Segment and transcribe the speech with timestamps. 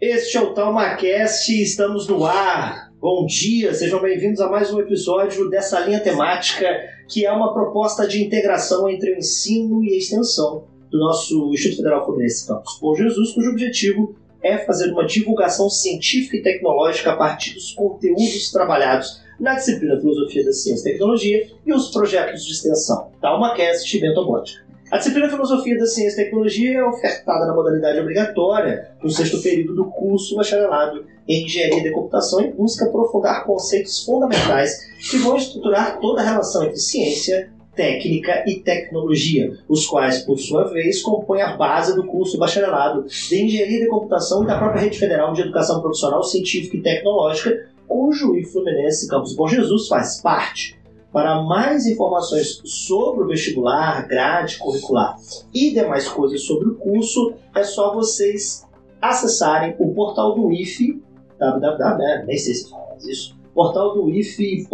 [0.00, 2.92] Este é o TalmaCast e estamos no ar.
[3.00, 6.68] Bom dia, sejam bem-vindos a mais um episódio dessa linha temática
[7.08, 11.78] que é uma proposta de integração entre o ensino e a extensão do nosso Instituto
[11.78, 17.16] Federal Fluminense Campus Bom Jesus, cujo objetivo é fazer uma divulgação científica e tecnológica a
[17.16, 22.52] partir dos conteúdos trabalhados na disciplina Filosofia da Ciência e Tecnologia e os projetos de
[22.52, 24.67] extensão TalmaCast e Bentobótica.
[24.90, 29.74] A disciplina Filosofia da Ciência e Tecnologia é ofertada na modalidade obrigatória no sexto período
[29.74, 36.00] do curso bacharelado em Engenharia de Computação e busca aprofundar conceitos fundamentais que vão estruturar
[36.00, 41.54] toda a relação entre ciência, técnica e tecnologia, os quais, por sua vez, compõem a
[41.54, 45.82] base do curso bacharelado de Engenharia de Computação e da própria Rede Federal de Educação
[45.82, 50.77] Profissional Científica e Tecnológica, cujo I Fluminense Campus Bom Jesus faz parte.
[51.12, 55.16] Para mais informações sobre o vestibular, grade curricular
[55.54, 58.66] e demais coisas sobre o curso, é só vocês
[59.00, 61.02] acessarem o portal do IFE,
[61.38, 64.68] www, nem sei se fala isso, portal do ife.edu.br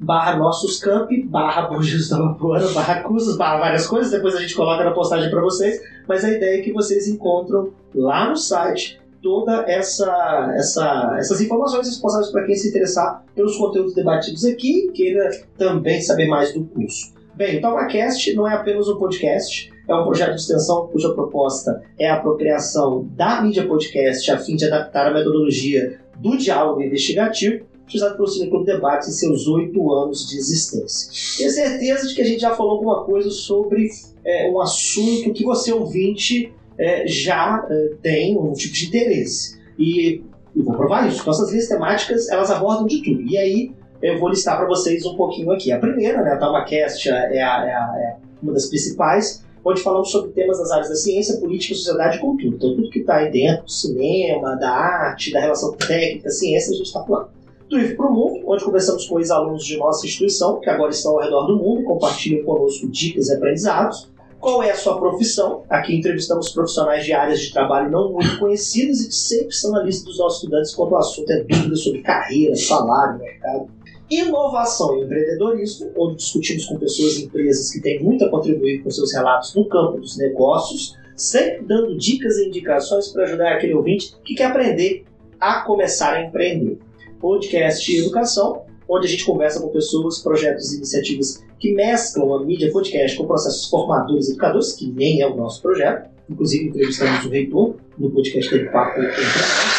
[0.00, 4.54] barra nossos campi, barra Jesus da Vapora, barra cursos, barra várias coisas, depois a gente
[4.54, 9.00] coloca na postagem para vocês, mas a ideia é que vocês encontram lá no site
[9.22, 14.92] toda essa, essa essas informações responsáveis para quem se interessar pelos conteúdos debatidos aqui e
[14.92, 17.12] queira também saber mais do curso.
[17.34, 21.82] Bem, o TalmaCast não é apenas um podcast, é um projeto de extensão cuja proposta
[21.98, 27.64] é a apropriação da mídia podcast a fim de adaptar a metodologia do diálogo investigativo
[27.90, 31.10] utilizado pelo Cineclube Debates em seus oito anos de existência.
[31.38, 33.88] Tenho certeza de que a gente já falou alguma coisa sobre
[34.24, 39.60] é, um assunto que você, ouvinte, é, já é, tem um tipo de interesse.
[39.78, 40.22] E
[40.56, 41.24] eu vou provar isso.
[41.26, 43.20] Nossas linhas temáticas, elas abordam de tudo.
[43.20, 45.70] E aí, eu vou listar para vocês um pouquinho aqui.
[45.70, 50.10] A primeira, né, a TalmaCast, é, a, é, a, é uma das principais, onde falamos
[50.10, 52.56] sobre temas das áreas da ciência, política, sociedade e cultura.
[52.56, 56.76] Então, tudo que está aí dentro, do cinema, da arte, da relação técnica, ciência, a
[56.76, 57.28] gente está falando
[57.68, 61.12] do IF para o Mundo, onde conversamos com ex-alunos de nossa instituição, que agora estão
[61.12, 64.10] ao redor do mundo e compartilham conosco dicas e aprendizados.
[64.40, 65.64] Qual é a sua profissão?
[65.68, 69.82] Aqui entrevistamos profissionais de áreas de trabalho não muito conhecidas e que sempre estão na
[69.82, 73.68] lista dos nossos estudantes quando o assunto é dúvidas sobre carreira, salário, mercado.
[74.10, 78.90] Inovação e empreendedorismo, onde discutimos com pessoas e empresas que têm muito a contribuir com
[78.90, 84.16] seus relatos no campo dos negócios, sempre dando dicas e indicações para ajudar aquele ouvinte
[84.24, 85.04] que quer aprender
[85.38, 86.78] a começar a empreender
[87.20, 92.72] podcast educação, onde a gente conversa com pessoas, projetos e iniciativas que mesclam a mídia
[92.72, 96.10] podcast com processos formadores e educadores, que nem é o nosso projeto.
[96.28, 99.00] Inclusive, entrevistamos o reitor no podcast dele Papo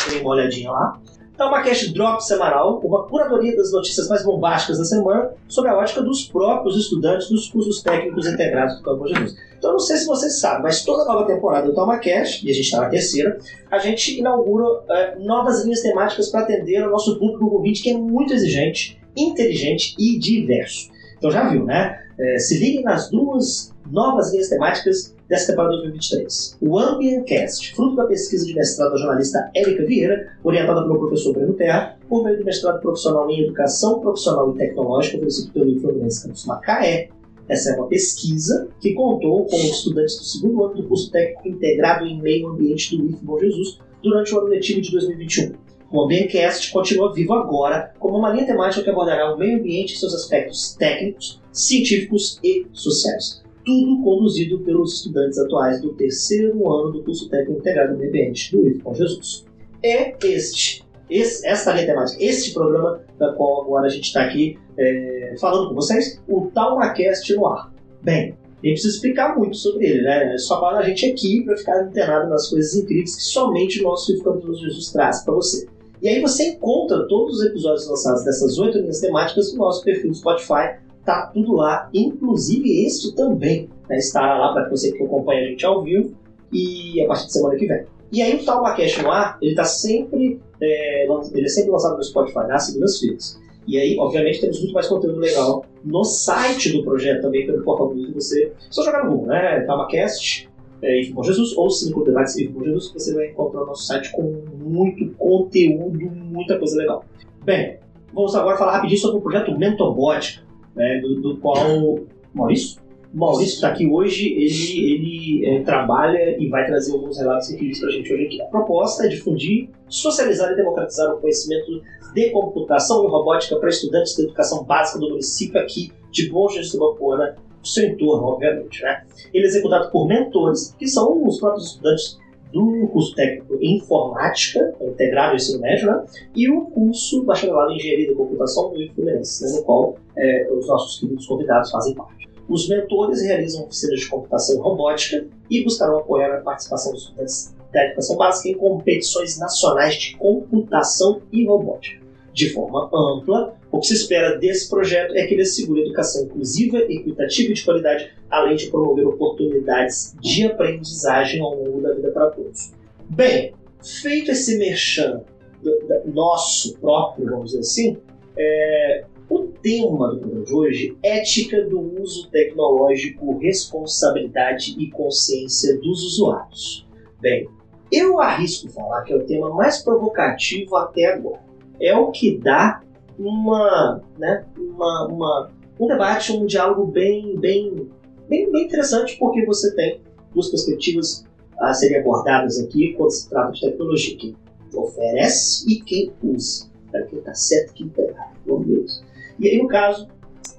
[0.09, 0.99] tem uma olhadinha lá.
[1.33, 5.75] Então, uma cast drop semanal, uma curadoria das notícias mais bombásticas da semana, sob a
[5.75, 9.35] ótica dos próprios estudantes dos cursos técnicos integrados do Campo Jesus.
[9.57, 12.65] Então, não sei se vocês sabem, mas toda nova temporada do TalmaCast, e a gente
[12.65, 13.39] está na terceira,
[13.71, 17.97] a gente inaugura é, novas linhas temáticas para atender o nosso público ouvinte, que é
[17.97, 20.89] muito exigente, inteligente e diverso.
[21.17, 21.99] Então, já viu, né?
[22.19, 26.57] É, se liguem nas duas novas linhas temáticas dessa temporada 2023.
[26.61, 31.53] O Ambiencast, fruto da pesquisa de mestrado da jornalista Érica Vieira, orientada pelo professor Breno
[31.53, 36.45] Terra, por meio do mestrado profissional em Educação Profissional e Tecnológica, oferecido pelo Fluminense Campus
[36.45, 37.09] Macaé.
[37.47, 42.05] Essa é uma pesquisa que contou com estudantes do segundo ano do curso técnico integrado
[42.05, 45.53] em meio ambiente do IF Bom Jesus durante o ano letivo de 2021.
[45.91, 49.97] O Ambiencast continua vivo agora como uma linha temática que abordará o meio ambiente e
[49.97, 57.03] seus aspectos técnicos, científicos e sociais tudo conduzido pelos estudantes atuais do terceiro ano do
[57.03, 59.45] curso técnico integrado no meio ambiente do IF com Jesus.
[59.83, 64.57] É este, esse, esta linha temática, este programa da qual agora a gente está aqui
[64.77, 67.71] é, falando com vocês, o TalmaCast no ar.
[68.01, 70.37] Bem, nem preciso explicar muito sobre ele, né?
[70.37, 74.17] Só para a gente aqui para ficar antenado nas coisas incríveis que somente o nosso
[74.23, 75.67] Campus Jesus traz para você.
[76.01, 80.09] E aí você encontra todos os episódios lançados dessas oito linhas temáticas no nosso perfil
[80.09, 85.41] do Spotify, tá tudo lá, inclusive este também né, estará lá para você que acompanha
[85.41, 86.13] a gente ao vivo
[86.51, 87.85] e a partir de semana que vem.
[88.11, 92.03] E aí o Talmacast no ar, ele tá sempre, é, ele é sempre lançado no
[92.03, 93.39] Spotify nas segundas-feiras.
[93.67, 97.89] E aí, obviamente, temos muito mais conteúdo legal no site do projeto também, pelo portal
[97.89, 98.15] do YouTube.
[98.15, 99.61] Você só jogar no Google, né?
[99.61, 100.49] Talmacast,
[100.81, 103.83] é, Ivo Bom Jesus, ou Cinco Debates Ivo Bom Jesus, você vai encontrar o nosso
[103.83, 107.05] site com muito conteúdo, muita coisa legal.
[107.43, 107.77] Bem,
[108.13, 110.43] vamos agora falar rapidinho sobre o projeto Mentobot,
[110.75, 111.99] né, do, do qual
[112.33, 112.81] Maurício?
[113.13, 117.89] Maurício está aqui hoje, ele, ele é, trabalha e vai trazer alguns relatos incríveis para
[117.89, 118.41] a gente hoje aqui.
[118.41, 121.81] A proposta é difundir, socializar e democratizar o conhecimento
[122.13, 126.71] de computação e robótica para estudantes da educação básica do município aqui de Bom Jesus
[126.71, 128.81] do Bapuana, seu entorno, obviamente.
[128.81, 129.03] Né?
[129.33, 132.19] Ele é executado por mentores, que são os próprios estudantes
[132.51, 136.05] do curso técnico em informática, integrado ao ensino médio, né?
[136.35, 139.51] e o curso bacharelado em engenharia da computação do Fluminense, né?
[139.57, 142.29] no qual é, os nossos queridos convidados fazem parte.
[142.49, 147.55] Os mentores realizam oficinas de computação e robótica e buscarão apoiar a participação dos estudantes
[147.71, 152.01] da educação básica em competições nacionais de computação e robótica.
[152.33, 156.77] De forma ampla, o que se espera desse projeto é que ele assegure educação inclusiva,
[156.79, 162.29] equitativa e de qualidade, além de promover oportunidades de aprendizagem ao longo da vida para
[162.31, 162.73] todos.
[163.09, 165.23] Bem, feito esse merchan
[165.63, 165.71] do,
[166.05, 167.97] do nosso próprio, vamos dizer assim,
[168.37, 176.03] é, o tema do programa de hoje, ética do uso tecnológico, responsabilidade e consciência dos
[176.03, 176.85] usuários.
[177.21, 177.47] Bem,
[177.89, 181.41] eu arrisco falar que é o tema mais provocativo até agora.
[181.79, 182.81] É o que dá
[183.17, 187.89] uma, né, uma, uma, um debate, um diálogo bem, bem,
[188.27, 190.01] bem, bem interessante, porque você tem
[190.33, 191.25] duas perspectivas
[191.59, 194.35] a serem abordadas aqui quando se trata de tecnologia: quem
[194.73, 196.69] oferece e quem usa.
[196.91, 198.31] Para quem está certo e quem está errado.
[198.45, 199.01] Ver isso.
[199.39, 200.07] E aí, no caso,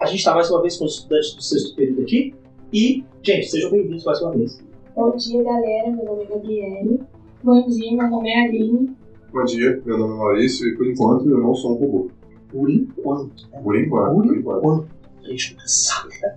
[0.00, 2.34] a gente está mais uma vez com os estudantes do sexto período aqui.
[2.72, 4.62] E, gente, sejam bem-vindos mais uma vez.
[4.96, 5.90] Bom dia, galera.
[5.90, 7.00] Meu nome é Gabriele.
[7.43, 8.96] Bom dia, meu nome é Aline.
[9.32, 12.10] Bom dia, meu nome é Maurício e por enquanto eu não sou um robô.
[12.52, 13.49] Por enquanto.
[13.50, 13.60] Né?
[13.62, 14.88] Por enquanto, Por por enquanto.
[15.25, 16.37] A gente nunca sabe, né?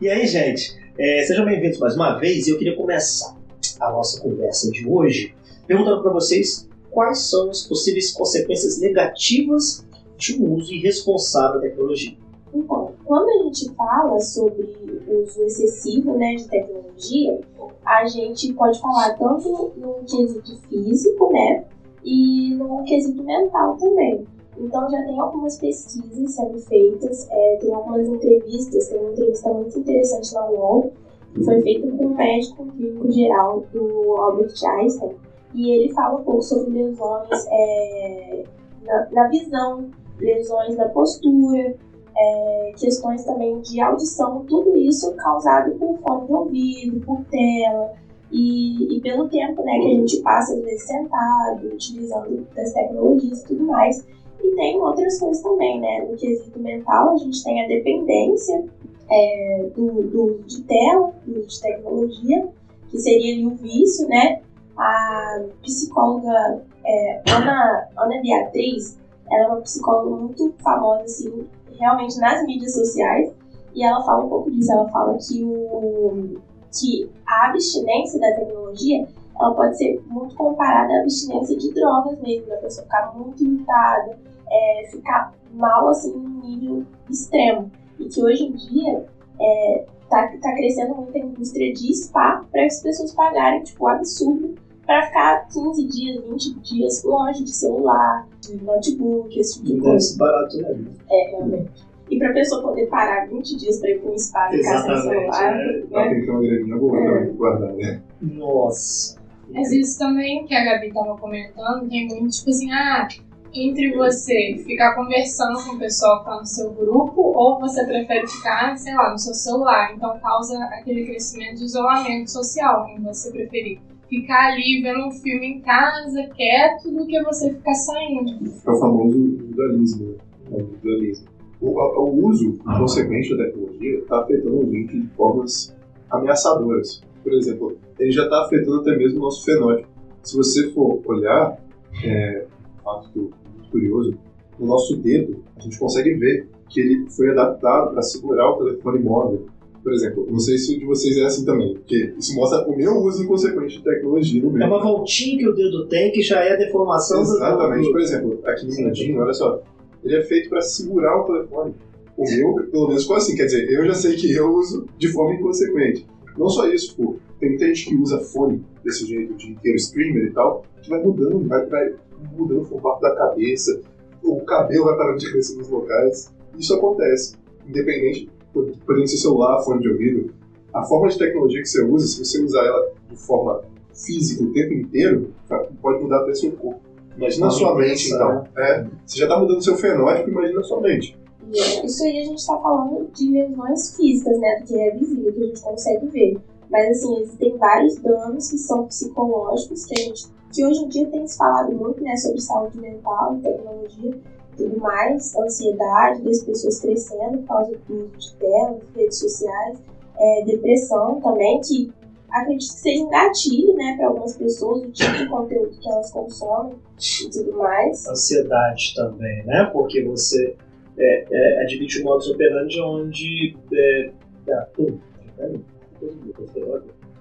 [0.00, 2.46] E aí, gente, é, sejam bem-vindos mais uma vez.
[2.46, 3.36] E eu queria começar
[3.78, 5.34] a nossa conversa de hoje
[5.66, 9.86] perguntando para vocês quais são as possíveis consequências negativas
[10.16, 12.16] de um uso irresponsável da tecnologia.
[12.54, 14.62] Então, quando a gente fala sobre
[15.06, 17.40] o uso excessivo né, de tecnologia,
[17.84, 21.64] a gente pode falar tanto no quesito físico, né,
[22.04, 24.26] e no quesito mental também.
[24.62, 29.78] Então, já tem algumas pesquisas sendo feitas, é, tem algumas entrevistas, tem uma entrevista muito
[29.78, 30.92] interessante na UOL,
[31.34, 35.16] que foi feita com um médico clínico geral do Albert Einstein,
[35.54, 38.44] e ele fala um pouco sobre lesões é,
[38.84, 41.74] na, na visão, lesões na postura,
[42.16, 47.94] é, questões também de audição, tudo isso causado por fone de ouvido, por tela
[48.30, 53.42] e, e pelo tempo né, que a gente passa, às vezes, sentado, utilizando das tecnologias
[53.42, 54.06] e tudo mais.
[54.42, 56.06] E tem outras coisas também, né?
[56.08, 58.64] No quesito mental, a gente tem a dependência
[59.10, 62.48] é, do, do uso de tela, do uso de tecnologia,
[62.90, 64.40] que seria o vício, né?
[64.76, 68.98] A psicóloga é, Ana, Ana Beatriz,
[69.30, 71.46] ela é uma psicóloga muito famosa, assim,
[71.78, 73.32] realmente nas mídias sociais,
[73.74, 74.72] e ela fala um pouco disso.
[74.72, 76.36] Ela fala que, o,
[76.72, 79.06] que a abstinência da tecnologia
[79.40, 84.18] ela pode ser muito comparada à abstinência de drogas mesmo, da pessoa ficar muito irritada,
[84.52, 87.70] é, ficar mal assim num nível extremo.
[87.98, 89.06] E que hoje em dia
[89.40, 93.88] é, tá, tá crescendo muito a indústria de spa para as pessoas pagarem tipo, um
[93.88, 94.54] absurdo
[94.86, 100.18] para ficar 15 dias, 20 dias longe de celular, de notebook, esse tipo de coisa.
[100.18, 100.84] barato, né?
[101.10, 101.70] É, realmente.
[102.10, 104.96] E pra pessoa poder parar 20 dias pra ir pra um spa e ficar sem
[105.02, 105.82] celular, né?
[105.90, 106.10] Ela né?
[106.10, 107.04] tem que ter uma graninha boa É.
[107.20, 108.02] também, guardar, né?
[108.20, 109.16] Nossa.
[109.48, 113.08] Mas isso também que a Gabi tava comentando, tem muito tipo assim, ah,
[113.54, 118.26] entre você ficar conversando com o pessoal que tá no seu grupo, ou você prefere
[118.26, 119.92] ficar, sei lá, no seu celular.
[119.94, 123.80] Então causa aquele crescimento de isolamento social, em você preferir
[124.12, 128.52] ficar ali vendo um filme em casa, quieto, do que você ficar saindo.
[128.66, 130.16] É o famoso individualismo, né?
[130.50, 131.28] É o individualismo.
[131.62, 135.74] O, o uso consequente da tecnologia está afetando a gente de formas
[136.10, 137.02] ameaçadoras.
[137.22, 139.88] Por exemplo, ele já está afetando até mesmo o nosso fenótipo.
[140.22, 141.56] Se você for olhar,
[142.04, 142.46] é,
[142.78, 143.34] um fato muito
[143.72, 144.14] curioso,
[144.58, 149.00] no nosso dedo, a gente consegue ver que ele foi adaptado para segurar o telefone
[149.00, 149.46] móvel.
[149.82, 152.76] Por exemplo, não sei se o de vocês é assim também, porque isso mostra o
[152.76, 154.62] meu uso inconsequente de tecnologia no.
[154.62, 157.90] É uma voltinha que o dedo tem que já é a deformação do- Exatamente, do.
[157.90, 159.60] por exemplo, aqui no Mindinho, olha só,
[160.04, 161.74] ele é feito para segurar o telefone.
[162.16, 165.08] O meu, pelo menos, ficou assim, quer dizer, eu já sei que eu uso de
[165.08, 166.06] forma inconsequente.
[166.38, 170.26] Não só isso, pô, tem muita gente que usa fone desse jeito, de inteiro streamer
[170.26, 171.92] e tal, que vai mudando, vai, vai
[172.36, 173.80] mudando o formato da cabeça,
[174.22, 176.32] o cabelo vai parando de crescer nos locais.
[176.58, 177.36] Isso acontece,
[177.66, 180.34] independente, podendo ser celular, fone de ouvido,
[180.72, 183.62] a forma de tecnologia que você usa, se você usar ela de forma
[183.94, 185.34] física o tempo inteiro,
[185.80, 186.80] pode mudar até seu corpo.
[187.16, 188.44] Imagina a sua mente, então.
[188.56, 191.16] É, você já está mudando seu fenótipo, imagina a sua mente.
[191.52, 194.60] E é, isso aí a gente está falando de lesões físicas, né?
[194.60, 196.38] Do que é visível, que a gente consegue ver.
[196.70, 200.26] Mas assim, existem vários danos que são psicológicos, que a gente.
[200.52, 204.20] Que hoje em dia tem se falado muito, né, sobre saúde mental e tecnologia
[204.56, 209.78] tudo mais, ansiedade das pessoas crescendo por causa do uso de telas, redes sociais,
[210.18, 211.92] é, depressão também, que
[212.30, 216.10] acredito que seja um gatilho, né, para algumas pessoas, o tipo de conteúdo que elas
[216.10, 218.06] consomem e tudo mais.
[218.06, 220.56] Ansiedade também, né, porque você
[220.98, 224.10] é, é, admite um modus operandi onde é,
[224.50, 224.98] ah, pum,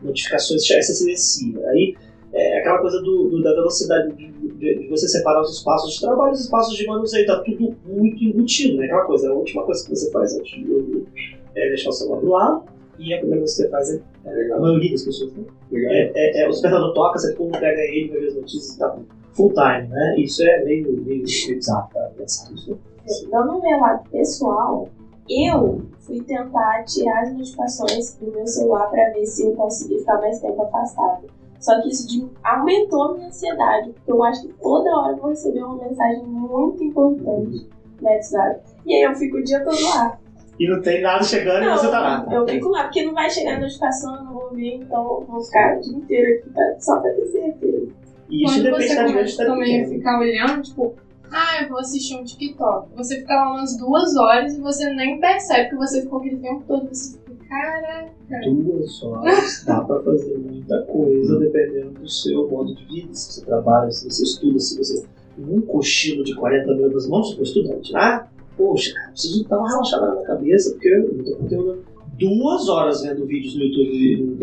[0.02, 1.70] notificações já se silencia.
[1.70, 1.96] Aí
[2.34, 6.02] é aquela coisa do, do da velocidade de, de, de, você separar os espaços de
[6.02, 8.86] trabalho e os espaços de manuseio, tá tudo muito embutido, né?
[8.86, 11.06] Aquela coisa, a última coisa que você faz antes de dormir
[11.56, 12.64] é deixar o celular do lado
[12.98, 15.44] e a primeira coisa que você faz é, é a maioria das pessoas, né?
[15.74, 18.80] É, é, é, o despertador toca, você pum, pega ele, vai ver as notícias e
[18.80, 18.98] tá
[19.34, 20.16] full time, né?
[20.18, 22.78] Isso é meio, meio bizarro pra pensar isso.
[23.30, 24.88] Dando um meu lado pessoal,
[25.30, 30.20] eu fui tentar tirar as notificações do meu celular para ver se eu conseguia ficar
[30.20, 31.28] mais tempo afastado.
[31.62, 35.18] Só que isso de, aumentou a minha ansiedade, porque eu acho que toda hora eu
[35.18, 37.68] vou receber uma mensagem muito importante
[38.01, 38.62] no WhatsApp.
[38.84, 40.18] E aí eu fico o dia todo lá.
[40.60, 42.25] E não tem nada chegando não, e você tá lá.
[42.32, 45.25] Eu fico lá, porque não vai chegar a notificação, eu não vou ver, então eu
[45.27, 47.88] vou ficar o dia inteiro aqui pra, só pra ter certeza.
[48.27, 50.96] E isso Quando depende você da começa também a ficar olhando, tipo,
[51.32, 52.89] ah, eu vou assistir um TikTok.
[52.96, 56.63] Você fica lá umas duas horas e você nem percebe que você ficou aquele tempo
[56.68, 56.89] todo.
[56.89, 57.18] Você
[57.51, 58.50] caraca.
[58.50, 63.13] Duas horas dá pra fazer muita coisa dependendo do seu modo de vida.
[63.13, 65.05] Se você trabalha, se você estuda, se você.
[65.38, 68.27] Um cochilo de 40 minutos, vamos supor, estudante, né?
[68.58, 71.86] Poxa, cara, preciso dar uma relaxada na minha cabeça, porque eu tô conteúdo
[72.20, 74.38] duas horas vendo vídeos no YouTube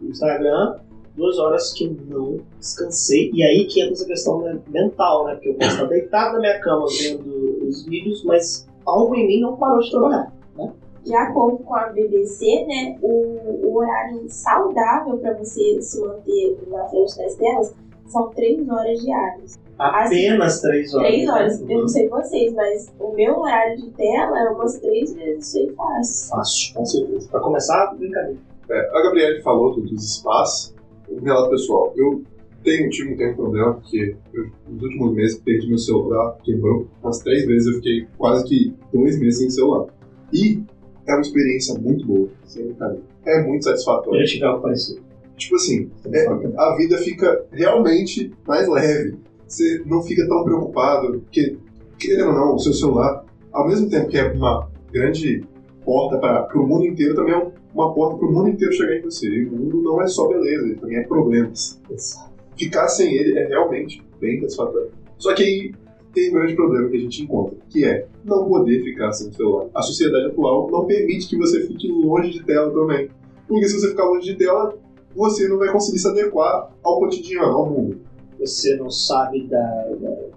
[0.00, 0.76] no Instagram
[1.20, 3.30] duas horas que eu não descansei.
[3.34, 5.34] E aí que entra essa questão né, mental, né?
[5.34, 9.40] Porque eu posso estar deitado na minha cama vendo os vídeos, mas algo em mim
[9.40, 10.32] não parou de trabalhar.
[10.56, 10.72] Né?
[11.04, 16.84] De acordo com a BBC, né, o, o horário saudável para você se manter na
[16.88, 17.74] frente das telas
[18.06, 19.58] são três horas diárias.
[19.78, 21.08] Apenas três horas.
[21.08, 21.60] Três horas.
[21.62, 25.58] Eu não sei vocês, mas o meu horário de tela é umas três vezes isso
[25.58, 26.28] aí fácil.
[26.30, 27.28] Fácil, com certeza.
[27.30, 28.38] Para começar, brincadeira.
[28.68, 30.74] É, a Gabriele falou dos espaços
[31.10, 31.92] um relato pessoal.
[31.96, 32.22] Eu
[32.62, 36.86] tenho, tive um tempo problema, porque eu, nos últimos meses perdi meu celular, quebrou.
[37.02, 39.86] Umas três vezes eu fiquei quase que dois meses sem celular.
[40.32, 40.62] E
[41.10, 43.02] é uma experiência muito boa, sem brincadeira.
[43.26, 44.20] É muito satisfatório.
[44.20, 45.00] Eu tive algo parecido.
[45.36, 46.26] Tipo assim, é,
[46.58, 49.16] a vida fica realmente mais leve.
[49.46, 51.56] Você não fica tão preocupado, porque,
[51.98, 55.42] querendo ou não, o seu celular, ao mesmo tempo que é uma grande
[55.84, 58.96] porta para o mundo inteiro, também é um uma porta para o mundo inteiro chegar
[58.96, 59.28] em você.
[59.28, 61.80] E o mundo não é só beleza, ele também é problemas.
[62.56, 64.90] Ficar sem ele é realmente bem satisfatório.
[65.18, 65.72] Só que aí
[66.12, 69.34] tem um grande problema que a gente encontra, que é não poder ficar sem o
[69.34, 69.66] celular.
[69.74, 73.10] A sociedade atual não permite que você fique longe de tela também.
[73.46, 74.76] Porque se você ficar longe de tela,
[75.14, 78.00] você não vai conseguir se adequar ao cotidiano, ao mundo.
[78.38, 79.58] Você não sabe da,
[80.00, 80.30] da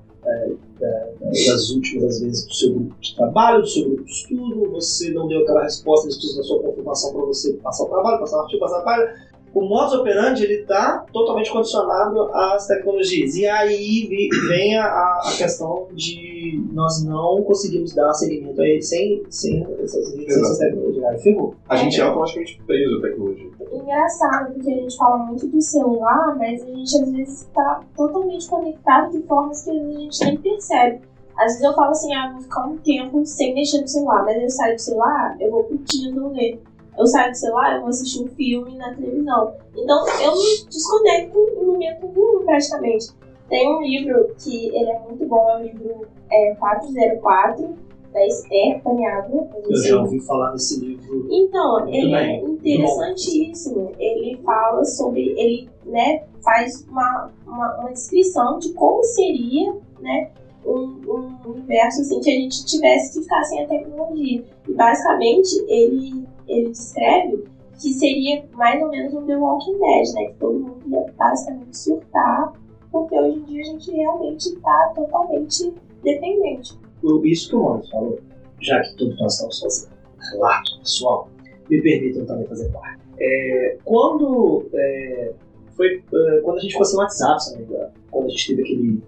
[0.79, 5.11] da, das últimas vezes do seu grupo de trabalho, do seu grupo de estudo, você
[5.11, 8.37] não deu aquela resposta, eles precisam da sua confirmação para você passar o trabalho, passar
[8.37, 9.32] o artigo, passar a página.
[9.53, 13.35] O modus operandi ele está totalmente condicionado às tecnologias.
[13.35, 14.09] E aí
[14.47, 20.17] vem a, a questão de nós não conseguimos dar seguimento a ele sem, sem essas,
[20.27, 21.03] essas tecnologias.
[21.05, 21.55] Aí ferrou.
[21.69, 23.49] A gente é automaticamente preso à tecnologia.
[23.71, 28.47] Engraçado, porque a gente fala muito do celular, mas a gente às vezes está totalmente
[28.47, 31.01] conectado de formas que a gente nem percebe.
[31.37, 34.41] Às vezes eu falo assim, ah, vou ficar um tempo sem mexer no celular, mas
[34.41, 36.61] eu saio do celular, eu vou curtindo ler
[36.97, 39.53] eu saio do celular, eu vou assistir um filme na televisão.
[39.75, 43.07] Então eu me desconecto em momento nenhum, praticamente.
[43.49, 47.75] Tem um livro que ele é muito bom, é o livro é, 404,
[48.13, 49.49] da Esther Paniagua.
[49.67, 51.27] Eu já ouvi falar desse livro.
[51.29, 52.15] Então, ele bem.
[52.15, 53.91] é interessantíssimo.
[53.97, 55.29] Ele fala sobre.
[55.37, 60.29] Ele né, faz uma, uma, uma descrição de como seria né,
[60.65, 64.43] um, um universo assim, que a gente tivesse que ficar sem a tecnologia.
[64.67, 67.43] E basicamente ele ele descreve
[67.79, 70.25] que seria mais ou menos um The Walking Dead, né?
[70.27, 72.53] Que todo mundo ia basicamente surtar,
[72.91, 75.73] porque hoje em dia a gente realmente está totalmente
[76.03, 76.77] dependente.
[77.23, 78.19] Isso que o Mano falou,
[78.61, 79.93] já que todos nós estamos fazendo
[80.31, 81.27] relato pessoal,
[81.69, 83.01] me permitam também fazer parte.
[83.19, 85.33] É, quando é,
[85.75, 88.47] foi é, quando a gente ficou sem WhatsApp, se não me engano, quando a gente
[88.47, 89.03] teve aquele.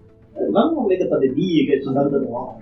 [0.50, 2.58] Lá no meio da pandemia, que a gente estava dando aula,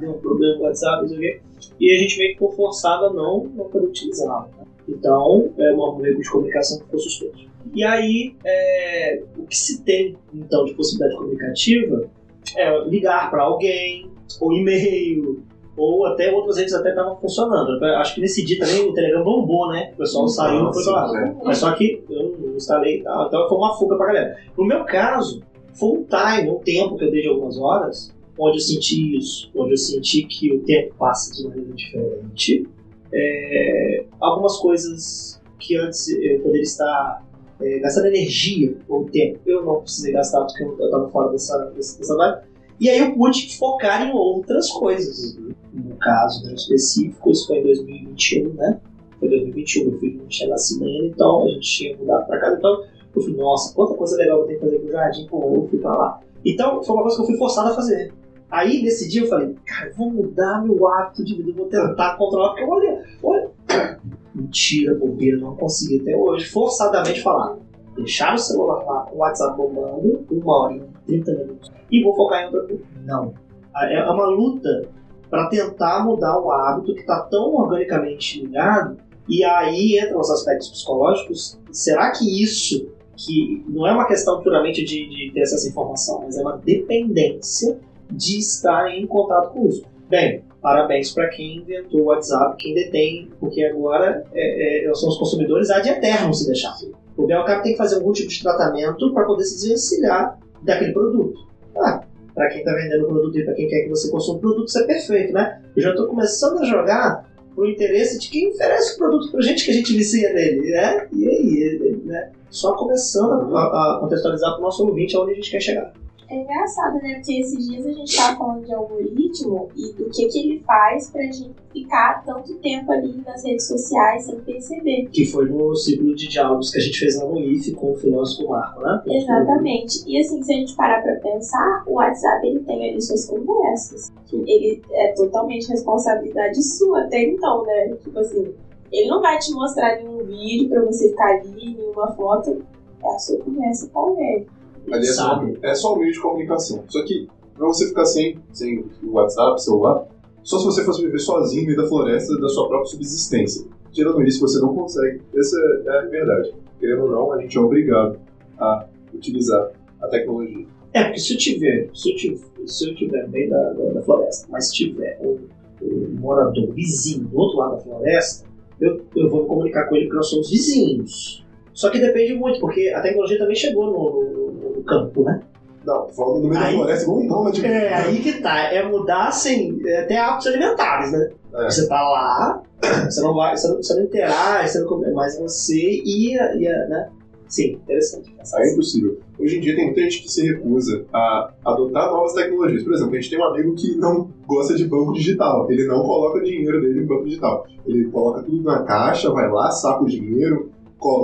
[0.00, 1.40] deu um problema com o WhatsApp, não sei o quê.
[1.80, 4.48] E a gente meio que forçado a não, não poder utilizá-lo.
[4.58, 4.64] Né?
[4.88, 7.46] Então, é um veículo de comunicação que ficou suspenso.
[7.74, 12.08] E aí, é, o que se tem, então, de possibilidade comunicativa
[12.56, 14.08] é ligar para alguém,
[14.40, 15.42] ou e-mail,
[15.76, 17.84] ou até outras redes até estavam funcionando.
[17.84, 19.90] Acho que nesse dia também o Telegram bombou, né?
[19.94, 21.08] O pessoal saiu e foi pra lá.
[21.08, 24.36] sim, Mas só que eu não instalei e tal, então foi uma fuga pra galera.
[24.56, 25.42] No meu caso,
[25.74, 29.50] foi um time, um tempo que eu dei de algumas horas, onde eu senti isso,
[29.54, 32.68] onde eu senti que o tempo passa de maneira diferente.
[33.12, 37.24] É, algumas coisas que antes eu poderia estar
[37.60, 41.98] é, gastando energia ou tempo, eu não precisei gastar porque eu estava fora dessa, dessa,
[41.98, 42.46] dessa vibe.
[42.78, 45.36] E aí eu pude focar em outras coisas.
[45.72, 48.80] No caso né, específico, isso foi em 2021, né?
[49.18, 52.56] Foi 2021, meu filho não tinha nascido ainda, então a gente tinha mudado pra casa.
[52.58, 55.54] Então eu falei, nossa, quanta coisa legal eu tenho que fazer com o jardim, pô,
[55.54, 56.20] eu fui pra lá.
[56.44, 58.12] Então foi uma coisa que eu fui forçado a fazer.
[58.50, 62.50] Aí dia eu falei, cara, eu vou mudar meu hábito de vida, vou tentar controlar,
[62.50, 63.50] porque olha, olha.
[64.34, 66.46] Mentira, bobeira, não consegui até hoje.
[66.46, 67.56] Forçadamente falar.
[67.96, 72.14] Deixar o celular lá com o WhatsApp bombando, uma hora e 30 minutos, e vou
[72.14, 72.84] focar em outra coisa.
[73.04, 73.32] Não.
[73.74, 74.88] É uma luta
[75.30, 80.68] para tentar mudar o hábito que está tão organicamente ligado, e aí entram os aspectos
[80.68, 81.58] psicológicos.
[81.72, 82.86] Será que isso,
[83.16, 87.78] que não é uma questão puramente de, de ter à informação, mas é uma dependência
[88.10, 89.84] de estar em contato com isso?
[90.08, 95.18] Bem, parabéns para quem inventou o WhatsApp, quem detém, porque agora é, é, são os
[95.18, 96.74] consumidores ad eterno se deixar.
[97.16, 101.46] O Belcap tem que fazer algum tipo de tratamento para poder se desvencilhar daquele produto.
[101.76, 102.02] Ah,
[102.34, 104.68] para quem está vendendo o produto e para quem quer que você consuma o produto,
[104.68, 105.60] isso é perfeito, né?
[105.74, 109.64] Eu já estou começando a jogar pro interesse de quem oferece o produto pra gente,
[109.64, 111.08] que a gente vicia nele, né?
[111.12, 112.30] E aí, né?
[112.50, 115.92] Só começando a, a contextualizar pro nosso ouvinte aonde a gente quer chegar.
[116.28, 117.14] É engraçado, né?
[117.14, 121.10] Porque esses dias a gente tava falando de algoritmo e do que, que ele faz
[121.10, 125.08] pra gente ficar tanto tempo ali nas redes sociais sem perceber.
[125.12, 127.96] Que foi no ciclo de diálogos que a gente fez lá no IF com o
[127.96, 129.02] filósofo Marco, né?
[129.06, 130.02] Exatamente.
[130.06, 134.12] E assim, se a gente parar pra pensar, o WhatsApp ele tem ali suas conversas.
[134.32, 137.96] Ele é totalmente responsabilidade sua até então, né?
[138.02, 138.52] Tipo assim,
[138.90, 142.64] ele não vai te mostrar nenhum vídeo pra você ficar ali, nenhuma foto.
[143.04, 144.46] É a sua conversa com alguém.
[144.92, 146.84] Ali é só, é só um meio de comunicação.
[146.88, 150.06] Só que, pra você ficar sem, sem WhatsApp, celular,
[150.42, 153.66] só se você fosse viver sozinho no meio da floresta da sua própria subsistência.
[153.92, 155.20] Tirando isso, você não consegue.
[155.34, 156.54] Essa é a verdade.
[156.78, 158.18] Querendo ou não, a gente é obrigado
[158.58, 159.70] a utilizar
[160.00, 160.66] a tecnologia.
[160.92, 163.84] É, porque se eu tiver, se eu tiver, se eu tiver no meio da, da,
[163.94, 165.38] da floresta, mas se tiver um,
[165.82, 168.46] um morador vizinho do outro lado da floresta,
[168.80, 171.44] eu, eu vou me comunicar com ele porque nós somos vizinhos.
[171.72, 174.55] Só que depende muito, porque a tecnologia também chegou no- no
[174.86, 175.40] campo, né?
[175.84, 177.64] Não, falando no meio da Aí- floresta, igual um nômade.
[177.64, 178.58] É, aí que tá.
[178.58, 181.30] É mudar, assim, é, até hábitos alimentares, né?
[181.54, 181.70] É.
[181.70, 182.62] Você tá lá,
[183.08, 186.86] você não vai, você não, você não interage, você não come, mas você ia, ia,
[186.88, 187.08] né?
[187.48, 188.34] Sim, interessante.
[188.56, 189.20] Aí é impossível.
[189.38, 192.82] Hoje em dia tem muita gente que se recusa a adotar novas tecnologias.
[192.82, 195.70] Por exemplo, a gente tem um amigo que não gosta de banco digital.
[195.70, 197.64] Ele não coloca o dinheiro dele em banco digital.
[197.86, 200.72] Ele coloca tudo na caixa, vai lá, saca o dinheiro,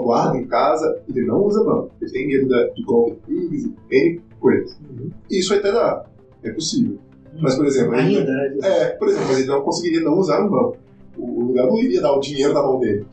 [0.02, 1.00] guarda em casa.
[1.08, 1.90] Ele não usa banco.
[2.00, 4.76] Ele tem medo da- de golpe de Pix, N coisas.
[4.90, 5.10] Uhum.
[5.30, 6.04] Isso até dá.
[6.42, 6.98] É possível.
[7.40, 8.58] Mas, por exemplo, ele- Ainda, né?
[8.62, 10.76] É, por exemplo, mas ele não conseguiria não usar um banco.
[11.16, 13.06] O lugar não iria dar o dinheiro na mão dele.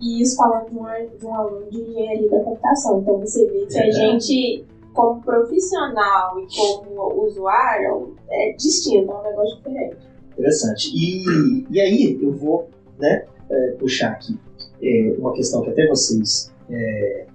[0.00, 3.00] E isso falando de, uma, de um aluno de engenharia da computação.
[3.00, 3.90] Então você vê que a É.
[3.92, 9.96] gente, como profissional e como usuário, é distinto, é um negócio diferente.
[10.32, 10.90] Interessante.
[10.94, 14.36] E, e aí eu vou né, é, puxar aqui
[14.84, 17.26] é, uma questão que até vocês é,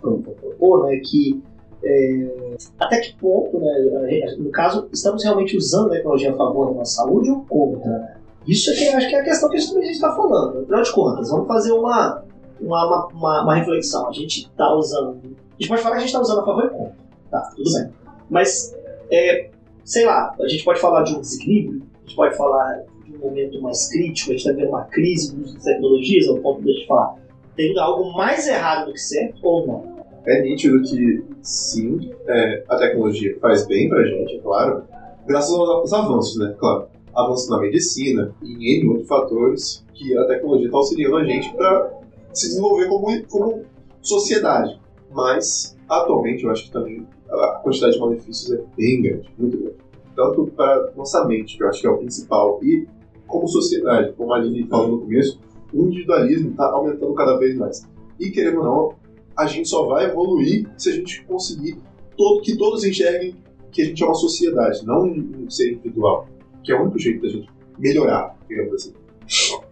[0.00, 1.42] pro- pro- propor, né, que
[1.82, 6.74] é, até que ponto, né, no caso, estamos realmente usando a tecnologia a favor da
[6.74, 7.88] nossa saúde ou contra?
[7.90, 8.16] né?
[8.46, 10.60] Isso é que acho que é a questão que a gente está falando.
[10.62, 12.24] Afinal de contas, vamos fazer uma,
[12.60, 14.08] uma, uma, uma- reflexão.
[14.08, 15.18] A gente está usando.
[15.22, 16.96] A gente pode falar que a gente está usando a favor e contra.
[17.30, 17.90] Tá, tudo bem.
[18.30, 18.74] Mas,
[19.10, 19.50] é,
[19.84, 22.82] sei lá, a gente pode falar de um desequilíbrio, a gente pode falar
[23.20, 26.70] momento mais crítico, a gente está vendo uma crise uso de tecnologias, ao ponto de
[26.70, 27.20] a gente falar
[27.60, 30.00] tem algo mais errado do que certo ou não.
[30.26, 34.84] É nítido que, sim, é, a tecnologia faz bem pra gente, é claro,
[35.26, 36.54] graças aos, avanços, né?
[36.58, 36.88] Claro.
[37.14, 41.90] Avanços na medicina e em outros fatores que a tecnologia está auxiliando a gente para
[42.32, 43.64] se desenvolver como, como
[44.00, 44.78] sociedade.
[45.10, 49.76] Mas, atualmente, eu acho que também a quantidade de malefícios é bem grande, muito grande.
[50.14, 52.86] Tanto para nossa mente, que eu acho que é o principal, e
[53.30, 55.40] como sociedade, como a Aline falou no começo,
[55.72, 57.88] o individualismo está aumentando cada vez mais.
[58.18, 58.94] E, querendo ou não,
[59.36, 61.78] a gente só vai evoluir se a gente conseguir
[62.16, 63.36] todo, que todos enxerguem
[63.70, 66.26] que a gente é uma sociedade, não um ser individual,
[66.62, 68.92] que é o único jeito da gente melhorar, digamos assim.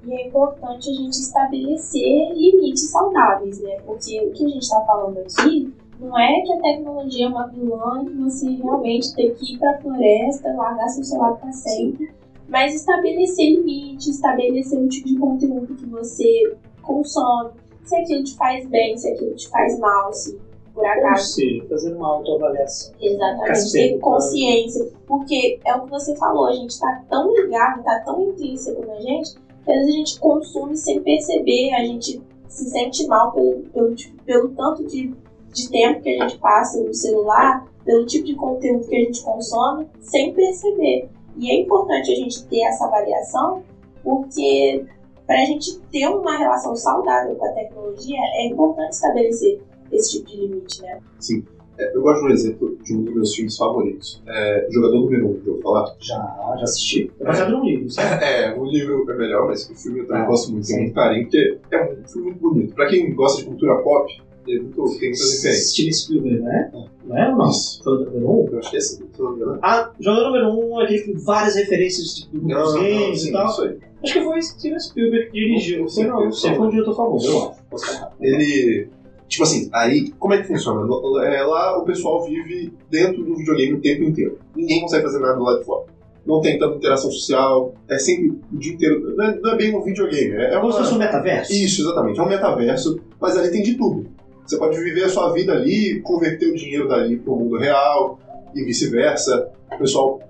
[0.07, 3.77] E é importante a gente estabelecer limites saudáveis, né?
[3.85, 7.49] Porque o que a gente está falando aqui não é que a tecnologia é uma
[7.49, 12.09] vilã e você realmente tem que ir para a floresta, largar seu celular para sempre,
[12.49, 17.51] mas estabelecer limites, estabelecer o tipo de conteúdo que você consome,
[17.85, 20.39] se aquilo te faz bem, se aquilo te faz mal, se
[20.75, 21.33] por Ou acaso.
[21.35, 22.95] seja, fazer uma autoavaliação.
[23.01, 24.89] Exatamente, ter consciência.
[25.07, 28.95] Porque é o que você falou, a gente tá tão ligado, tá tão intrínseco na
[29.01, 29.35] gente,
[29.65, 33.95] que às vezes a gente consome sem perceber, a gente se sente mal pelo, pelo,
[33.95, 35.13] tipo- pelo tanto de,
[35.53, 39.23] de tempo que a gente passa no celular, pelo tipo de conteúdo que a gente
[39.23, 41.09] consome, sem perceber.
[41.38, 43.62] E é importante a gente ter essa avaliação,
[44.03, 44.85] porque
[45.27, 49.61] para a gente ter uma relação saudável com a tecnologia, é importante estabelecer
[49.92, 50.98] esse tipo de limite, né?
[51.18, 51.44] Sim.
[51.79, 54.20] É, eu gosto de um exemplo de um dos meus filmes favoritos.
[54.27, 55.94] É, Jogador Número 1, um, já ouviu falar?
[56.01, 57.12] Já, já assisti.
[57.20, 58.18] É baseado num livro, certo?
[58.24, 60.94] É, o livro é melhor, mas o filme eu também Ah, gosto muito, tenho muito
[60.94, 62.74] carinho, porque é um filme muito bonito.
[62.74, 64.12] Pra quem gosta de cultura pop,
[64.61, 65.71] muito, tem muitas referências.
[65.73, 66.71] Steven Spielberg, né?
[67.05, 67.49] Não é ou não?
[67.51, 67.83] Isso.
[67.83, 68.49] Foi o número um?
[68.53, 69.59] Eu acho que é assim, não.
[69.63, 73.47] Ah, jogador número um, aquele com várias referências de Não, não, games e tal.
[73.47, 75.85] Acho que foi Steven Spielberg que dirigiu.
[75.85, 78.09] Com Foi não, você foi um diretor famoso, eu acho.
[78.21, 78.89] Ele.
[79.27, 80.81] Tipo assim, aí, como é que funciona?
[80.87, 84.39] Lá- é, Lá o pessoal vive dentro do videogame o tempo inteiro.
[84.57, 85.85] Ninguém consegue fazer nada do lado de fora.
[86.25, 89.15] Não tem tanta interação social, é sempre o dia inteiro.
[89.17, 91.53] Não é, não é bem um videogame, é, é É como se fosse um metaverso?
[91.53, 92.19] Isso, exatamente.
[92.19, 94.07] É um metaverso, mas ali tem de tudo.
[94.49, 98.19] Você pode viver a sua vida ali, converter o dinheiro dali pro mundo real
[98.55, 99.51] e vice-versa.
[99.71, 100.21] O pessoal,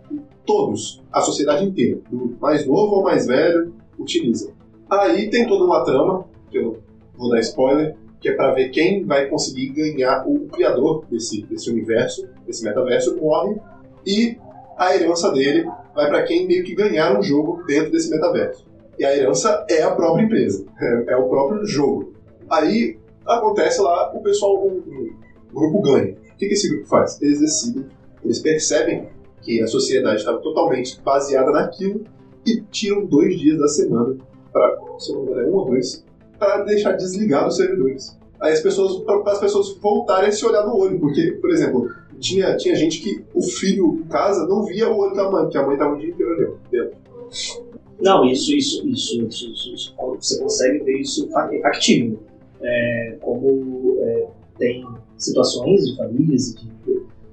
[0.45, 4.51] todos, a sociedade inteira, do mais novo ao mais velho, utiliza.
[4.91, 6.77] Aí tem toda uma trama, que eu não
[7.17, 11.43] vou dar spoiler, que é para ver quem vai conseguir ganhar o, o criador desse,
[11.43, 13.55] desse universo, desse metaverso, morre
[14.05, 14.37] e
[14.77, 18.67] a herança dele vai para quem meio que ganhar um jogo dentro desse metaverso.
[18.99, 22.15] E a herança é a própria empresa, é, é o próprio jogo.
[22.51, 22.99] Aí
[23.37, 26.13] acontece lá, o pessoal, um, um grupo ganha.
[26.13, 27.21] O que, que esse grupo faz?
[27.21, 27.87] Eles decidem,
[28.25, 29.09] eles percebem
[29.43, 32.05] que a sociedade estava totalmente baseada naquilo
[32.47, 34.17] e tiram dois dias da semana,
[34.53, 36.05] para, se não é um ou dois,
[36.39, 38.17] para deixar desligado os servidores.
[38.41, 41.91] Aí as pessoas, para as pessoas voltarem a se olhar no olho, porque, por exemplo,
[42.21, 45.59] tinha, tinha gente que o filho em casa não via o olho da mãe, porque
[45.59, 46.97] a mãe estava o dia inteiro dentro.
[48.01, 49.95] Não, isso, isso, isso, isso, isso, isso.
[50.21, 52.21] Você consegue ver isso fa- factível.
[52.63, 54.27] É, como é,
[54.59, 54.85] tem
[55.17, 56.69] situações de famílias de-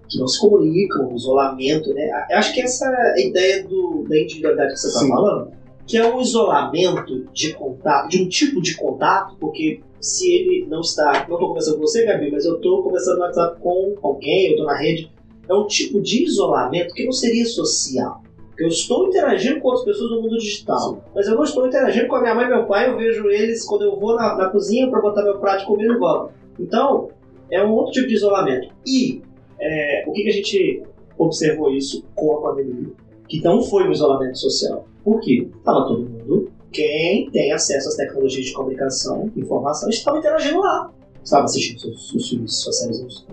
[0.08, 2.28] que não se comunicam, o isolamento, né?
[2.30, 5.52] Eu acho que essa é a ideia do, da individualidade que você está falando,
[5.88, 10.82] que é um isolamento de contato, de um tipo de contato, porque se ele não
[10.82, 14.46] está, não estou conversando com você, Gabi, mas eu estou conversando no WhatsApp com alguém,
[14.46, 15.12] eu estou na rede,
[15.50, 18.22] é um tipo de isolamento que não seria social.
[18.56, 22.08] Porque eu estou interagindo com outras pessoas no mundo digital, mas eu não estou interagindo
[22.08, 24.50] com a minha mãe e meu pai, eu vejo eles quando eu vou na, na
[24.50, 26.34] cozinha para botar meu prato de comida e volto.
[26.58, 27.10] Então,
[27.52, 28.74] é um outro tipo de isolamento.
[28.88, 29.22] E
[29.60, 30.84] é, o que, que a gente
[31.18, 32.94] observou isso com a pandemia?
[33.28, 34.88] Que não foi um isolamento social.
[35.04, 35.50] Por quê?
[35.58, 40.94] Estava todo mundo, quem tem acesso às tecnologias de comunicação, informação, estava interagindo lá.
[41.22, 43.26] Estava assistindo seus filmes, suas séries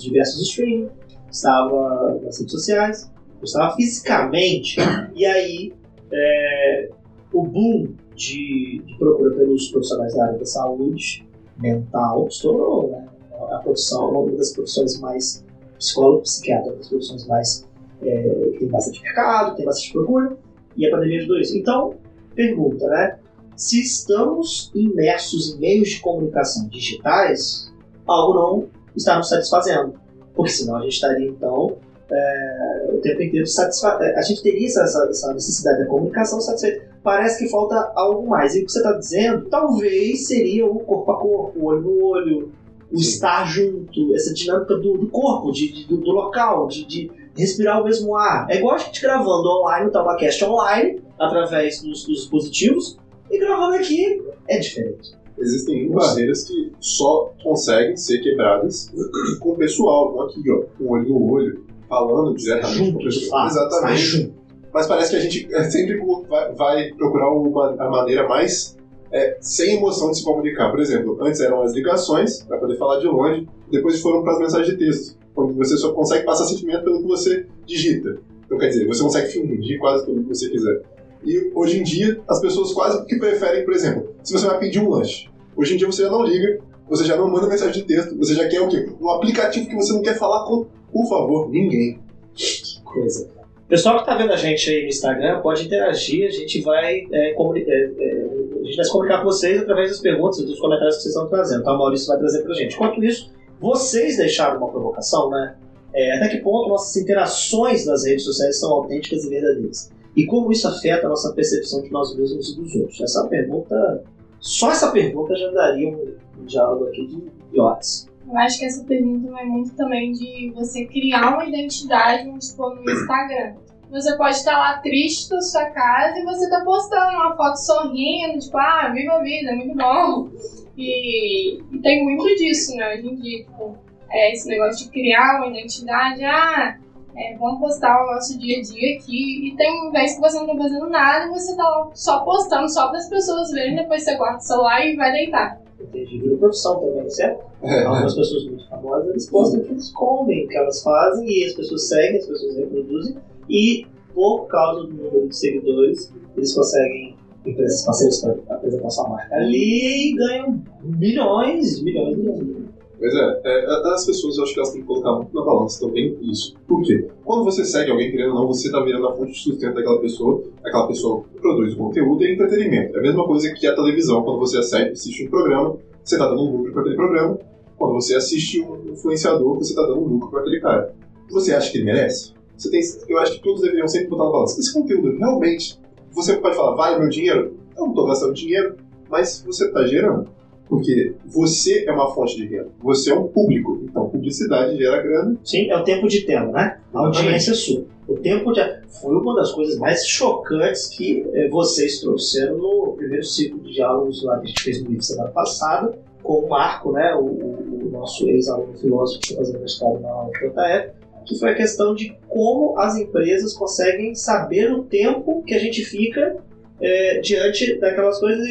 [0.00, 0.88] diversos streaming,
[1.30, 3.10] estava nas redes sociais,
[3.44, 4.78] estava fisicamente.
[5.14, 5.72] E aí,
[6.12, 6.90] é,
[7.32, 11.26] o boom de, de procura pelos profissionais da área da saúde
[11.58, 13.06] mental estourou, né?
[13.50, 15.44] A profissão, uma das profissões mais
[15.78, 17.68] psicólogo, psiquiatra, uma das profissões mais
[18.02, 20.36] é, tem bastante mercado, tem bastante procura,
[20.76, 21.56] e a pandemia ajudou isso.
[21.56, 21.94] Então,
[22.34, 23.18] pergunta, né?
[23.56, 27.70] Se estamos imersos em meios de comunicação digitais,
[28.06, 29.94] algo não está nos satisfazendo.
[30.34, 31.76] Porque senão a gente estaria, então,
[32.10, 34.16] é, o tempo inteiro satisfazendo.
[34.16, 36.88] A gente teria essa, essa- necessidade da comunicação satisfeita.
[37.02, 38.54] Parece que falta algo mais.
[38.54, 42.04] E o que você está dizendo, talvez seria o corpo a corpo, o olho no
[42.04, 42.52] olho,
[42.92, 43.08] o Sim.
[43.08, 47.80] estar junto, essa dinâmica do, do corpo, de, de- do, do local, de, de respirar
[47.80, 48.46] o mesmo ar.
[48.50, 52.98] É igual a gente gravando online, o Tabacast online, através dos, dos dispositivos,
[53.30, 55.12] e gravando aqui é diferente.
[55.38, 58.90] Existem barreiras que só conseguem ser quebradas
[59.38, 63.04] com o pessoal, aqui, ó, com o olho no olho, falando diretamente com junto, de
[63.04, 63.42] pessoal.
[63.42, 64.02] fato, estar Exatamente.
[64.02, 64.34] junto.
[64.72, 68.78] Mas parece que a gente é, sempre vai, vai procurar uma, a maneira mais
[69.12, 70.70] é, sem emoção de se comunicar.
[70.70, 74.38] Por exemplo, antes eram as ligações, para poder falar de longe, depois foram para as
[74.38, 78.18] mensagens de texto, onde você só consegue passar sentimento pelo que você digita.
[78.46, 80.82] Então, quer dizer, você consegue fingir quase tudo que você quiser.
[81.24, 84.80] E hoje em dia, as pessoas quase que preferem, por exemplo, se você vai pedir
[84.80, 87.86] um lanche, hoje em dia você já não liga, você já não manda mensagem de
[87.86, 88.88] texto, você já quer o quê?
[89.00, 91.98] Um aplicativo que você não quer falar com, por favor, ninguém.
[92.34, 93.30] Que coisa.
[93.70, 97.30] Pessoal que está vendo a gente aí no Instagram pode interagir, a gente vai é,
[97.30, 100.96] é, é, a gente vai se comunicar com vocês através das perguntas e dos comentários
[100.96, 101.62] que vocês estão trazendo.
[101.62, 101.72] Tá?
[101.72, 102.74] O Maurício vai trazer pra gente.
[102.74, 105.54] Enquanto isso, vocês deixaram uma provocação, né?
[105.94, 109.90] É, até que ponto nossas interações nas redes sociais são autênticas e verdadeiras?
[110.16, 113.00] E como isso afeta a nossa percepção de nós mesmos e dos outros?
[113.00, 114.02] Essa pergunta.
[114.40, 117.06] Só essa pergunta já daria um, um diálogo aqui
[117.52, 118.09] de horas.
[118.30, 122.76] Eu acho que essa pergunta vai muito também de você criar uma identidade, vamos supor,
[122.76, 123.54] no Instagram.
[123.90, 128.38] Você pode estar lá triste na sua casa e você tá postando uma foto sorrindo,
[128.38, 130.28] tipo, ah, viva a vida, muito bom.
[130.76, 133.76] E, e tem muito disso, né, hoje em dia, tipo,
[134.08, 136.78] é, esse negócio de criar uma identidade, ah,
[137.16, 139.48] é, vamos postar o nosso dia a dia aqui.
[139.48, 142.98] E tem vez que você não tá fazendo nada você tá só postando, só para
[142.98, 145.60] as pessoas verem, depois você guarda o celular e vai deitar.
[145.80, 146.18] Entendi.
[146.18, 147.44] Virou profissão também, certo?
[147.62, 147.84] É.
[147.84, 151.44] Algumas pessoas muito famosas, eles postam o que eles comem, o que elas fazem, e
[151.44, 153.16] as pessoas seguem, as pessoas reproduzem,
[153.48, 157.16] e por causa do número de seguidores, eles conseguem
[157.46, 162.59] empresas parceiras para apresentar sua marca ali e ganham milhões, milhões, milhões.
[163.00, 165.80] Pois é, é, as pessoas eu acho que elas têm que colocar muito na balança
[165.86, 166.54] também isso.
[166.68, 167.08] Por quê?
[167.24, 169.98] Quando você segue alguém, querendo ou não, você está virando a fonte de sustento daquela
[169.98, 172.94] pessoa, aquela pessoa produz conteúdo e entretenimento.
[172.94, 176.28] É a mesma coisa que a televisão, quando você assiste, assiste um programa, você está
[176.28, 177.38] dando um lucro para aquele programa.
[177.78, 180.94] Quando você assiste um influenciador, você está dando um lucro para aquele cara.
[181.30, 182.34] Você acha que ele merece?
[182.54, 184.60] Você tem, eu acho que todos deveriam sempre botar na balança.
[184.60, 185.80] Esse conteúdo realmente,
[186.12, 187.56] você pode falar, vale meu dinheiro?
[187.74, 188.76] Eu não estou gastando dinheiro,
[189.08, 190.28] mas você está gerando.
[190.70, 192.68] Porque você é uma fonte de renda.
[192.80, 193.80] Você é um público.
[193.82, 195.36] Então, publicidade gera grana.
[195.44, 196.78] Sim, é o tempo de tela, né?
[196.94, 197.84] A audiência é sua.
[198.08, 198.60] O tempo de.
[199.02, 204.22] Foi uma das coisas mais chocantes que eh, vocês trouxeram no primeiro ciclo de diálogos
[204.24, 207.14] lá que a gente fez no livro semana passada, com o Marco, né?
[207.16, 210.90] O, o- o nosso ex-aluno filósofo que fazendo mestrado na UFJF,
[211.26, 215.84] que foi a questão de como as empresas conseguem saber o tempo que a gente
[215.84, 216.36] fica
[216.80, 218.46] eh, diante daquelas coisas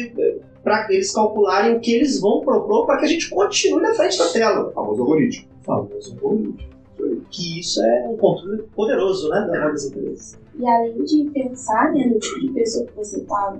[0.62, 4.18] para eles calcularem o que eles vão propor para que a gente continue na frente
[4.18, 5.48] da tela O famoso algoritmo.
[5.62, 6.70] famoso algoritmo.
[7.30, 10.38] Que isso é um controle poderoso, né, das empresas.
[10.58, 13.56] E além de pensar né, no tipo de pessoa que você está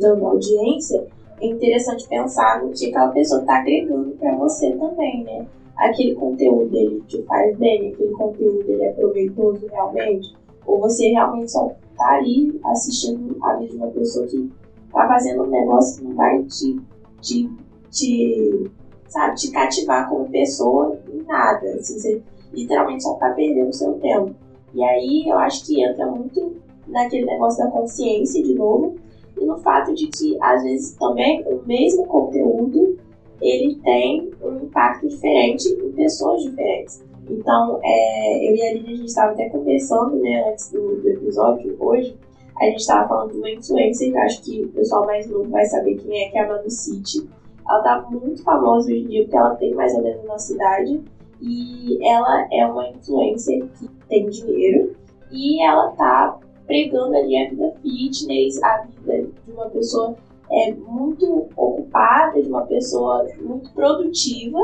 [0.00, 1.06] dando audiência,
[1.40, 5.46] é interessante pensar no que aquela pessoa está agregando para você também, né?
[5.76, 10.34] Aquele conteúdo ele te faz bem, aquele conteúdo ele é proveitoso realmente,
[10.66, 14.50] ou você realmente só tá ali assistindo a vida de uma pessoa que
[14.92, 16.80] tá fazendo um negócio que não vai te,
[17.20, 17.50] te,
[17.90, 18.70] te
[19.08, 21.66] sabe, te cativar como pessoa em nada.
[21.74, 24.34] Assim, você literalmente só tá perdendo seu tempo.
[24.74, 28.96] E aí eu acho que entra muito naquele negócio da consciência de novo
[29.40, 32.96] e no fato de que às vezes também o mesmo conteúdo
[33.40, 37.02] ele tem um impacto diferente em pessoas diferentes.
[37.28, 41.08] Então, é, eu e a Aline, a gente estava até conversando, né, antes do, do
[41.08, 42.16] episódio, hoje,
[42.60, 45.48] a gente estava falando de uma influencer, que eu acho que o pessoal mais novo
[45.50, 47.28] vai saber quem é, que é a Manu City.
[47.68, 50.52] Ela tá muito famosa hoje em dia, porque ela tem mais ou menos a nossa
[50.52, 51.02] idade,
[51.40, 54.94] e ela é uma influencer que tem dinheiro,
[55.30, 60.14] e ela tá pregando ali a vida fitness, a vida de uma pessoa
[60.50, 64.58] é, muito ocupada, de uma pessoa muito produtiva.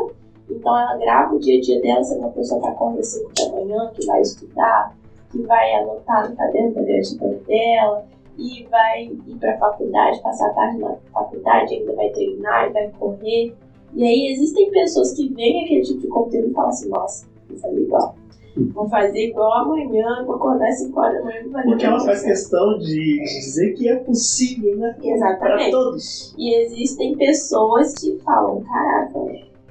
[0.48, 3.32] Então ela grava o dia a dia dela, sendo uma pessoa que acorda às 5
[3.34, 4.96] da manhã, que vai estudar,
[5.30, 8.04] que vai anotar no caderno da gratidão dela,
[8.38, 12.72] e vai ir para a faculdade, passar a tarde na faculdade, ainda vai treinar e
[12.72, 13.54] vai correr.
[13.94, 17.58] E aí existem pessoas que veem aquele tipo de conteúdo e falam assim, nossa, vou
[17.58, 18.14] fazer igual.
[18.74, 21.94] Vou fazer igual amanhã, vou acordar às 5 horas da manhã vou fazer Porque ela
[21.94, 24.96] igual faz questão de dizer que é possível, né?
[24.98, 25.70] Para Exatamente.
[25.70, 26.34] todos.
[26.36, 29.18] E existem pessoas que falam, caraca,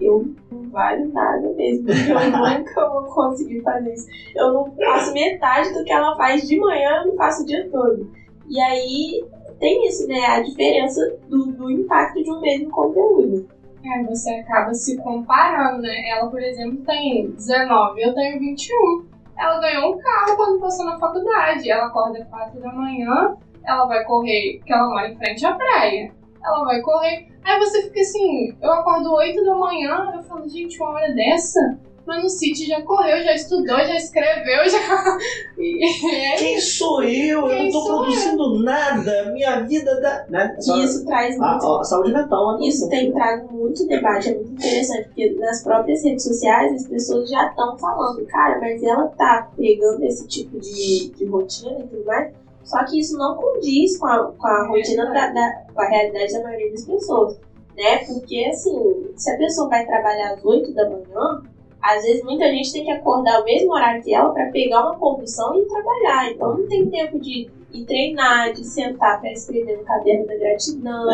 [0.01, 4.07] eu não valho nada mesmo, eu nunca vou conseguir fazer isso.
[4.35, 7.67] Eu não faço metade do que ela faz de manhã, eu não faço o dia
[7.69, 8.11] todo.
[8.49, 9.25] E aí
[9.59, 10.25] tem isso, né?
[10.25, 13.47] A diferença do, do impacto de um mesmo conteúdo.
[13.85, 16.09] É, você acaba se comparando, né?
[16.09, 19.05] Ela, por exemplo, tem 19, eu tenho 21.
[19.37, 21.69] Ela ganhou um carro quando passou na faculdade.
[21.69, 26.11] Ela acorda 4 da manhã, ela vai correr, porque ela mora em frente à praia.
[26.47, 27.27] Ela vai correr.
[27.43, 31.77] Aí você fica assim, eu acordo 8 da manhã, eu falo, gente, uma hora dessa?
[32.07, 34.79] Mas no City já correu, já estudou, já escreveu, já.
[35.59, 37.41] É Quem sou eu?
[37.41, 39.31] eu Quem não tô produzindo nada.
[39.33, 40.25] Minha vida dá.
[40.29, 40.55] Né?
[40.57, 42.67] E isso traz a, muito a saúde mental, né?
[42.67, 47.29] Isso tem trago muito debate, é muito interessante, porque nas próprias redes sociais as pessoas
[47.29, 52.05] já estão falando, cara, mas ela tá pregando esse tipo de, de rotina e tudo
[52.05, 52.31] mais,
[52.67, 56.33] só que isso não condiz com a, com a rotina da, da- com a realidade
[56.33, 57.39] da maioria das pessoas,
[57.75, 58.05] né?
[58.05, 61.41] Porque assim, se a pessoa vai trabalhar às 8 da manhã,
[61.81, 64.97] Às vezes muita gente tem que acordar o mesmo horário que ela para pegar uma
[64.97, 66.31] condução e ir trabalhar.
[66.31, 71.05] Então não tem tempo de ir treinar, de sentar para escrever no caderno da gratidão.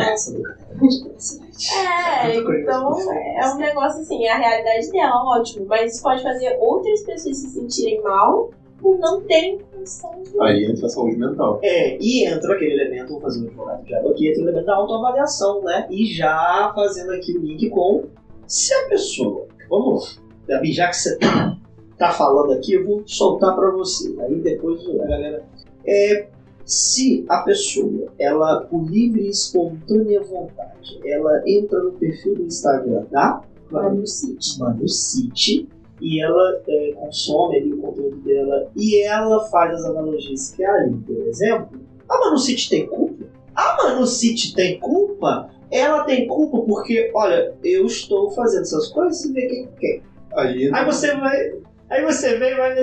[0.80, 1.68] De felicidade.
[2.24, 5.66] É, Muito então é um negócio assim, é a realidade dela, ótimo.
[5.68, 8.50] Mas isso pode fazer outras pessoas se sentirem mal
[8.84, 10.40] por não terem condição de.
[10.42, 11.60] Aí entra a saúde mental.
[11.64, 14.66] É, e entra aquele elemento, vou fazer um advogado de água aqui, entra o elemento
[14.66, 15.88] da autoavaliação, né?
[15.90, 18.04] E já fazendo aqui o link com
[18.46, 19.48] se a pessoa.
[19.70, 20.24] Vamos lá.
[20.50, 21.58] Gabi, já que você tá,
[21.98, 24.14] tá falando aqui, eu vou soltar pra você.
[24.20, 25.46] Aí depois a galera.
[25.88, 26.28] É,
[26.66, 33.06] se a pessoa, ela, por livre e espontânea vontade, ela entra no perfil do Instagram
[33.10, 33.42] da
[33.72, 34.60] Manu City.
[34.60, 35.70] Manu City
[36.04, 40.74] e ela é, consome ali o conteúdo dela e ela faz as analogias que a
[40.74, 43.26] Aline, por exemplo, a Manu City tem culpa?
[43.56, 45.50] A Manu City tem culpa?
[45.72, 50.02] Ela tem culpa porque, olha, eu estou fazendo essas coisas e vê quem quer.
[50.34, 51.54] Aí Aí você vai.
[51.90, 52.76] Aí você vem e vai.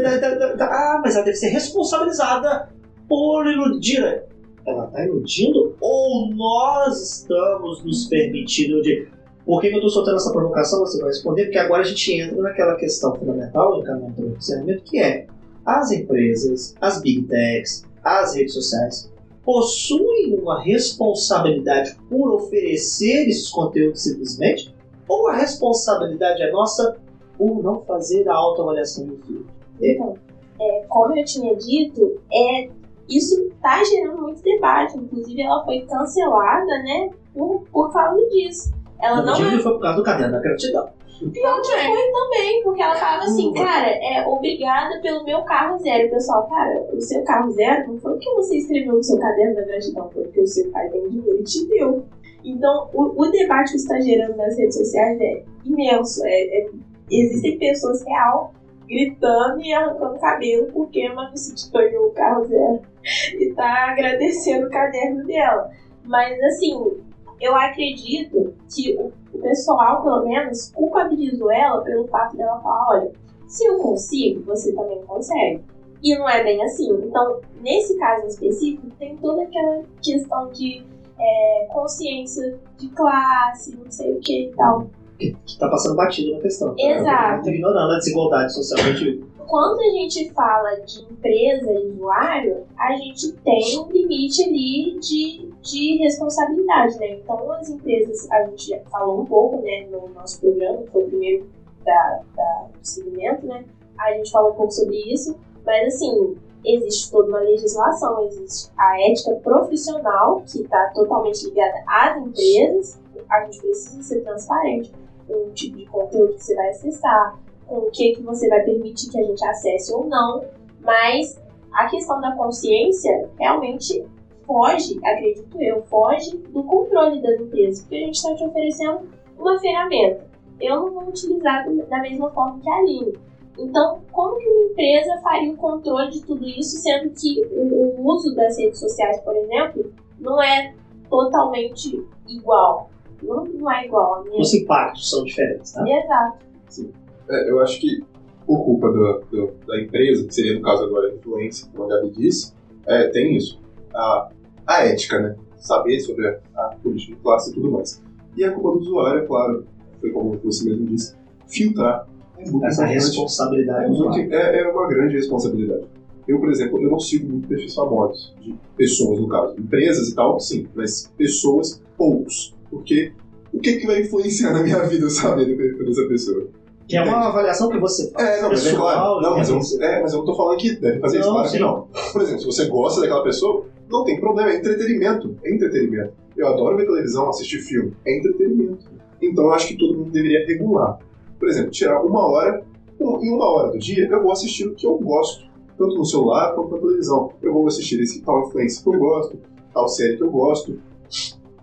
[0.61, 2.71] Ah, mas ela deve ser responsabilizada
[3.07, 4.25] por iludir.
[4.67, 9.20] Ela está iludindo ou nós estamos nos permitindo iludir?
[9.51, 10.79] Por que, eu estou soltando essa provocação?
[10.79, 14.85] Você vai responder, porque agora a gente entra naquela questão fundamental, encaminhando para o discernimento,
[14.85, 15.27] que é
[15.67, 19.13] as empresas, as big techs, as redes sociais
[19.45, 24.73] possuem uma responsabilidade por oferecer esses conteúdos simplesmente?
[25.09, 26.97] Ou a responsabilidade é nossa
[27.37, 29.47] por não fazer a autoavaliação do filme?
[29.83, 30.15] Então,
[30.61, 32.71] é, como eu tinha dito, é,
[33.09, 34.97] isso está gerando muito debate.
[34.97, 38.79] Inclusive, ela foi cancelada, né, por, por causa disso.
[39.03, 39.59] Ela não motivo é.
[39.61, 40.89] foi por causa do caderno da gratidão.
[41.33, 46.09] Pior que foi também, porque ela falava assim, cara, é obrigada pelo meu carro zero.
[46.09, 49.57] O pessoal, cara, o seu carro zero não foi porque você escreveu no seu caderno
[49.57, 52.05] da gratidão, foi porque o seu pai tem dinheiro e te deu.
[52.43, 56.25] Então, o, o debate que está gerando nas redes sociais é imenso.
[56.25, 56.71] É, é-
[57.11, 58.55] existem pessoas real
[58.89, 62.81] gritando e arrancando cabelo porque a Manu City ganhou o carro zero
[63.39, 65.71] e tá agradecendo o caderno dela.
[66.05, 67.01] Mas assim,
[67.41, 73.13] eu acredito que o, pessoal, pelo menos, culpabilizou ela pelo fato dela falar, olha,
[73.49, 75.63] se eu consigo, você também consegue.
[76.03, 76.91] E não é bem assim.
[77.05, 80.85] Então, nesse caso específico, tem toda aquela questão de
[81.19, 84.91] é, consciência de classe, não sei o que e tal.
[85.19, 86.75] Que está passando batido na questão.
[86.79, 87.45] Exato.
[87.45, 89.25] Tá ignorando a desigualdade socialmente.
[89.47, 95.50] Quando a gente fala de empresa e usuário, a gente tem um limite ali de,
[95.63, 97.17] de responsabilidade, né?
[97.17, 101.05] Então, as empresas, a gente já falou um pouco, né, no nosso programa, que foi
[101.05, 101.51] o primeiro
[101.85, 103.65] da, da, do segmento, né?
[103.99, 109.01] A gente falou um pouco sobre isso, mas assim, existe toda uma legislação, existe a
[109.11, 114.93] ética profissional, que está totalmente ligada às empresas, a gente precisa ser transparente
[115.27, 118.63] com o tipo de conteúdo que você vai acessar, com o que, que você vai
[118.63, 120.45] permitir que a gente acesse ou não,
[120.81, 121.41] mas
[121.73, 124.05] a questão da consciência realmente
[124.51, 129.01] foge, acredito eu, foge do controle das empresas, porque a gente está te oferecendo
[129.39, 130.27] uma ferramenta.
[130.61, 133.13] Eu não vou utilizar da mesma forma que a Aline.
[133.57, 138.07] Então, como que uma empresa faria o controle de tudo isso, sendo que o, o
[138.09, 140.75] uso das redes sociais, por exemplo, não é
[141.09, 142.91] totalmente igual?
[143.23, 144.25] Não, não é igual.
[144.25, 144.31] Né?
[144.39, 145.85] Os impactos são diferentes, tá?
[145.89, 146.91] Exato.
[147.31, 148.03] É, eu acho que
[148.47, 151.97] por culpa do- do- da empresa, que seria no caso agora a influência, como a
[151.97, 152.53] Gabi disse,
[152.87, 153.61] é, tem isso.
[153.95, 154.31] A,
[154.67, 155.37] a ética, né?
[155.59, 158.01] Saber sobre a, política de classe e tudo mais.
[158.37, 159.65] E a culpa do usuário, é claro,
[160.01, 161.15] foi como você mesmo disse,
[161.47, 162.07] filtrar.
[162.39, 163.93] É muito Essa responsabilidade
[164.31, 165.85] É, é- é uma grande responsabilidade.
[166.27, 169.55] Eu, por exemplo, eu não sigo muito perfis famosos, de pessoas, no caso.
[169.59, 172.55] Empresas e tal, sim, mas pessoas, poucos.
[172.71, 173.13] Porque
[173.53, 176.47] o que, que vai influenciar na minha vida saber do perfil dessa pessoa?
[176.87, 178.29] Que é uma avaliação que você faz.
[178.29, 179.21] É, não, mas é claro.
[179.21, 179.63] Não, mas eu, né?
[179.99, 181.57] é, mas eu não tô falando que deve fazer isso, Não, claro sim.
[181.57, 181.89] que não.
[182.13, 185.37] Por exemplo, se você gosta daquela pessoa, não tem problema, é entretenimento.
[185.45, 186.13] É entretenimento.
[186.37, 187.93] Eu adoro ver televisão, assistir filme.
[188.07, 188.87] É entretenimento.
[189.21, 190.99] Então eu acho que todo mundo deveria regular.
[191.39, 192.65] Por exemplo, tirar uma hora,
[193.01, 195.51] em uma hora do dia, eu vou assistir o que eu gosto.
[195.77, 197.33] Tanto no celular quanto na televisão.
[197.43, 199.39] Eu vou assistir esse tal influência que eu gosto,
[199.75, 200.79] tal série que eu gosto.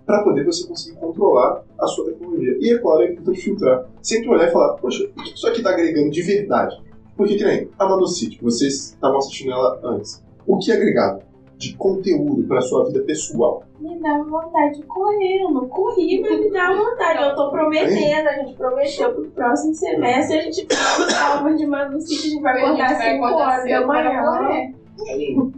[0.05, 2.57] Para poder você conseguir controlar a sua tecnologia.
[2.59, 3.89] E é claro, é importante filtrar.
[4.01, 6.75] Sempre olhar e falar, poxa, o que isso aqui tá agregando de verdade?
[7.15, 10.23] Porque que nem a Manocity, vocês estavam assistindo ela antes.
[10.45, 11.26] O que é agregado
[11.57, 13.63] de conteúdo para sua vida pessoal?
[13.79, 15.41] Me dá vontade de correr.
[15.41, 17.23] Eu não corri, mas me dá vontade.
[17.23, 21.89] Eu tô prometendo, a gente prometeu pro próximo semestre a gente calma de que a
[21.89, 24.73] gente vai A gente acordar vai 5 acordar horas da manhã.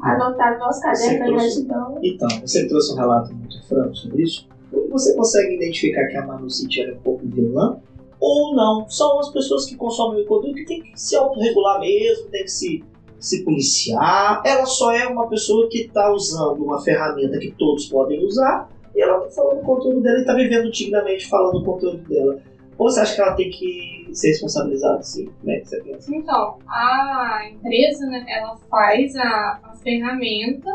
[0.02, 1.97] Anotar no nosso caderno da gratidão.
[2.04, 4.47] Então, você trouxe um relato muito franco sobre isso.
[4.89, 7.80] Você consegue identificar que a Manu City era um pouco vilã
[8.20, 8.88] ou não.
[8.89, 12.52] São as pessoas que consomem o conteúdo que tem que se autorregular mesmo, tem que
[12.52, 12.84] se,
[13.20, 14.41] se policiar.
[14.45, 19.01] Ela só é uma pessoa que está usando uma ferramenta que todos podem usar e
[19.01, 22.39] ela está falando o conteúdo dela e está vivendo dignamente falando o conteúdo dela.
[22.78, 25.30] Ou você acha que ela tem que ser responsabilizada sim?
[25.41, 26.15] Como é que você pensa?
[26.15, 30.70] Então, a empresa, né, ela faz a, a ferramenta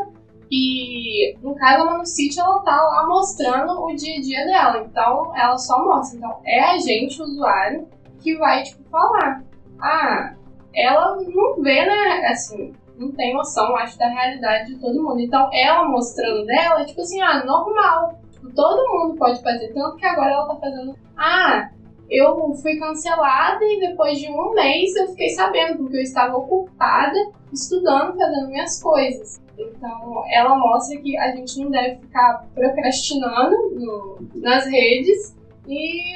[0.51, 4.87] e, no caso, a Manucity, ela tá lá mostrando o dia a dia dela.
[4.87, 6.17] Então, ela só mostra.
[6.17, 7.87] Então, é a gente, o usuário,
[8.19, 9.43] que vai, tipo, falar.
[9.79, 10.35] Ah,
[10.75, 15.19] ela não vê, né, assim, não tem noção, acho, da realidade de todo mundo.
[15.19, 18.19] Então, ela mostrando dela, tipo assim, ah, normal.
[18.55, 19.73] Todo mundo pode fazer.
[19.73, 21.69] Tanto que agora ela tá fazendo, ah,
[22.09, 27.17] eu fui cancelada e depois de um mês eu fiquei sabendo, porque eu estava ocupada
[27.51, 29.41] estudando, fazendo minhas coisas.
[29.57, 35.35] Então, ela mostra que a gente não deve ficar procrastinando no, nas redes
[35.67, 36.15] e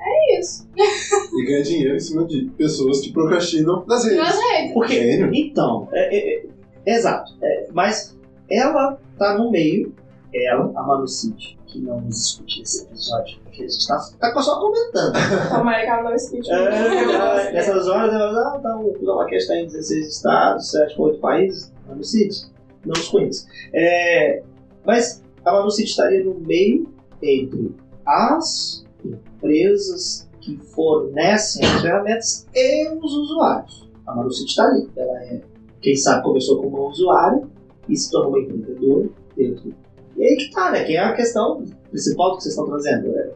[0.00, 0.68] é isso.
[1.32, 4.18] E ganha dinheiro em cima de pessoas que procrastinam nas redes.
[4.18, 4.72] Nas redes.
[4.74, 5.30] Porque, Gênio.
[5.32, 6.46] então, é, é,
[6.86, 7.32] é, exato.
[7.40, 8.18] É, mas
[8.50, 9.94] ela tá no meio,
[10.34, 14.42] ela, a Manu Cid, que não nos escute nesse episódio, porque a gente tá, tá
[14.42, 15.12] só comentando.
[15.50, 16.50] Tomara que ela não escute.
[16.50, 21.20] É, nessas horas ela ah, tá, o Dalaquest está em 16 estados, 7 ou 8
[21.20, 22.46] países, Manu Cid,
[22.84, 23.46] não os conheço.
[23.72, 24.42] É,
[24.84, 26.92] mas a Manu Cid estaria no meio
[27.22, 27.74] entre
[28.04, 33.88] as empresas que fornecem as ferramentas e os usuários.
[34.06, 34.88] A Manu Cid está ali.
[34.96, 35.40] Ela é,
[35.80, 37.42] quem sabe, começou como uma usuária
[37.88, 39.74] e se tornou uma empreendedora dentro.
[40.16, 40.84] E aí que tá, né?
[40.84, 43.08] Que é a questão principal que vocês estão trazendo.
[43.08, 43.30] Né?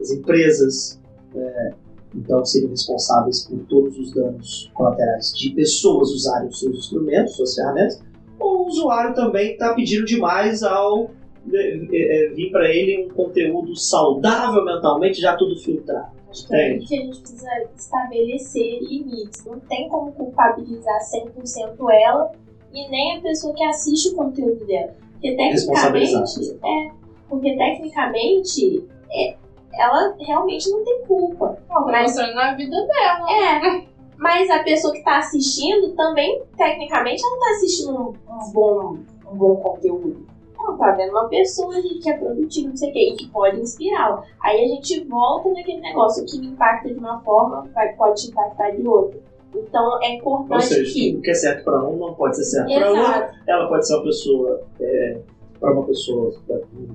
[0.00, 1.00] As empresas
[1.34, 1.74] é,
[2.14, 7.54] então seriam responsáveis por todos os danos colaterais de pessoas usarem os seus instrumentos, suas
[7.54, 8.02] ferramentas,
[8.38, 11.17] ou o usuário também está pedindo demais ao é, é,
[11.48, 16.18] vir para ele um conteúdo saudável mentalmente, já tudo filtrado.
[16.30, 19.44] Acho que é aí que a gente precisa estabelecer limites.
[19.46, 22.32] Não tem como culpabilizar 100% ela
[22.72, 24.92] e nem a pessoa que assiste o conteúdo dela.
[25.12, 26.58] Porque tecnicamente.
[26.64, 26.90] É,
[27.28, 29.36] porque tecnicamente é,
[29.74, 31.58] ela realmente não tem culpa.
[31.68, 33.26] Ela tá Mas- mostrando na vida dela.
[33.30, 33.88] É.
[34.18, 38.08] Mas a pessoa que está assistindo também, tecnicamente, ela não está assistindo um,
[38.48, 38.98] um bom,
[39.32, 40.26] um bom conteúdo.
[40.68, 43.28] Ela tá vendo uma pessoa ali que é produtiva, não sei o quê, e que
[43.28, 44.22] pode inspirá-la.
[44.42, 48.22] Aí a gente volta naquele negócio, o que me impacta de uma forma vai, pode
[48.22, 49.18] te impactar de outra.
[49.54, 51.16] Então é Ou importante seja, que.
[51.16, 52.90] o que é certo para um não pode ser certo para.
[52.90, 53.34] Exato.
[53.46, 55.18] Ela pode ser uma pessoa, é,
[55.58, 56.34] para uma pessoa,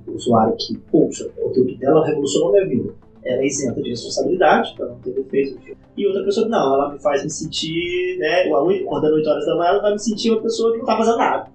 [0.08, 2.94] um usuário que, poxa, o conteúdo dela revolucionou minha vida.
[3.26, 5.58] Ela é isenta de responsabilidade, para não ter defeito.
[5.96, 9.70] E outra pessoa, não, ela me faz me sentir, né, acordando 8 horas da manhã,
[9.70, 11.52] ela vai me sentir uma pessoa que não tá fazendo nada.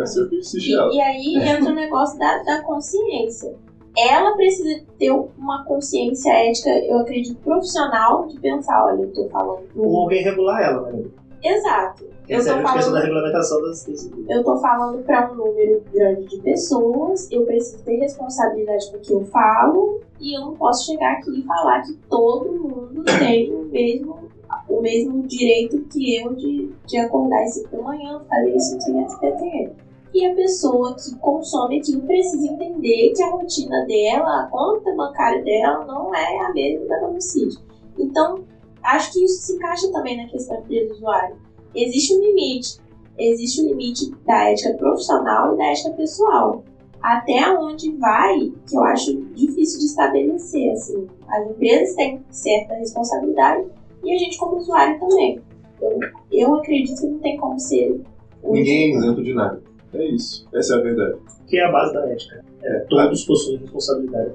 [0.00, 3.54] Assiste E, e aí entra o negócio da, da consciência.
[3.96, 9.62] Ela precisa ter uma consciência ética, eu acredito, profissional, de pensar, olha, eu tô falando
[9.74, 11.04] Ou alguém regular ela, né?
[11.42, 12.04] Exato.
[12.28, 15.36] Eu Essa é tô questão da falando, regulamentação das, das eu tô falando para um
[15.36, 20.40] número grande de pessoas, eu preciso ter responsabilidade com o que eu falo, e eu
[20.40, 24.28] não posso chegar aqui e falar que todo mundo tem o mesmo,
[24.68, 28.90] o mesmo direito que eu de, de acordar às 5 da manhã, fazer isso, que,
[28.98, 29.72] etc.
[30.14, 35.42] E a pessoa que consome aquilo precisa entender que a rotina dela, a conta bancária
[35.44, 37.56] dela, não é a mesma da Manucid.
[37.98, 38.44] Então,
[38.82, 41.36] acho que isso se encaixa também na questão do usuário.
[41.74, 42.78] Existe um limite.
[43.18, 46.64] Existe um limite da ética profissional e da ética pessoal.
[47.02, 50.72] Até onde vai, que eu acho difícil de estabelecer.
[50.72, 51.06] Assim.
[51.28, 53.66] As empresas têm certa responsabilidade
[54.06, 55.40] e a gente, como usuário, também.
[55.82, 55.98] Eu,
[56.32, 58.00] eu acredito que não tem como ser.
[58.44, 59.60] Ninguém é isento de nada.
[59.92, 60.46] É isso.
[60.54, 61.18] Essa é a verdade.
[61.46, 62.44] que é a base da ética.
[62.62, 64.32] É, todos possuem responsabilidade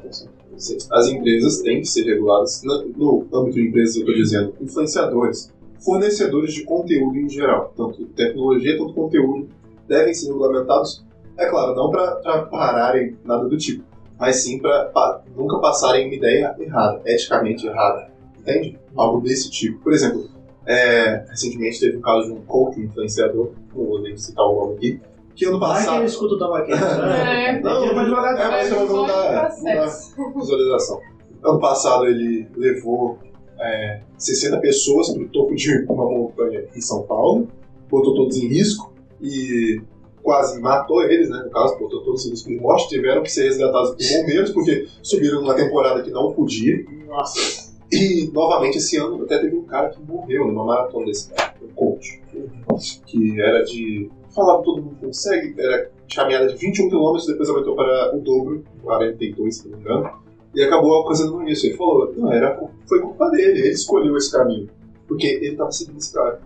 [0.92, 2.62] As empresas têm que ser reguladas.
[2.64, 8.78] No âmbito de empresas, eu estou dizendo influenciadores, fornecedores de conteúdo em geral, tanto tecnologia
[8.78, 9.50] quanto conteúdo,
[9.88, 11.04] devem ser regulamentados.
[11.38, 13.84] É claro, não para pararem nada do tipo,
[14.20, 18.11] mas sim para nunca passarem uma ideia errada, eticamente errada.
[18.42, 18.80] Entende?
[18.96, 19.80] Algo desse tipo.
[19.80, 20.28] Por exemplo,
[20.66, 24.76] é, recentemente teve um caso de um coach influenciador, não vou nem citar o nome
[24.76, 25.00] aqui,
[25.36, 25.98] que ano Vai que passado.
[25.98, 26.80] ele escuta o Tabaquete.
[26.82, 28.36] É, Não, Ele vai devagar.
[28.36, 30.18] é, mas dar, processo.
[30.18, 31.00] dar visualização.
[31.44, 33.18] Ano passado ele levou
[33.60, 37.48] é, 60 pessoas para o topo de uma montanha em São Paulo,
[37.90, 39.82] botou todos em risco e
[40.22, 41.42] quase matou eles, né?
[41.44, 44.88] No caso, botou todos em risco de morte, tiveram que ser resgatados por bombeiros porque
[45.02, 46.86] subiram numa temporada que não podia.
[47.08, 47.61] Nossa.
[47.92, 51.74] E novamente esse ano até teve um cara que morreu numa maratona desse cara, um
[51.74, 52.22] coach,
[53.06, 54.10] que era de.
[54.34, 59.56] Falava todo mundo consegue, era caminhada de 21 km, depois aumentou para o dobro, 42
[59.56, 60.10] se não me engano.
[60.56, 61.66] E acabou alcançando isso.
[61.66, 64.70] Ele falou, não, era, foi culpa dele, ele escolheu esse caminho.
[65.08, 66.42] Porque ele estava seguindo esse cara.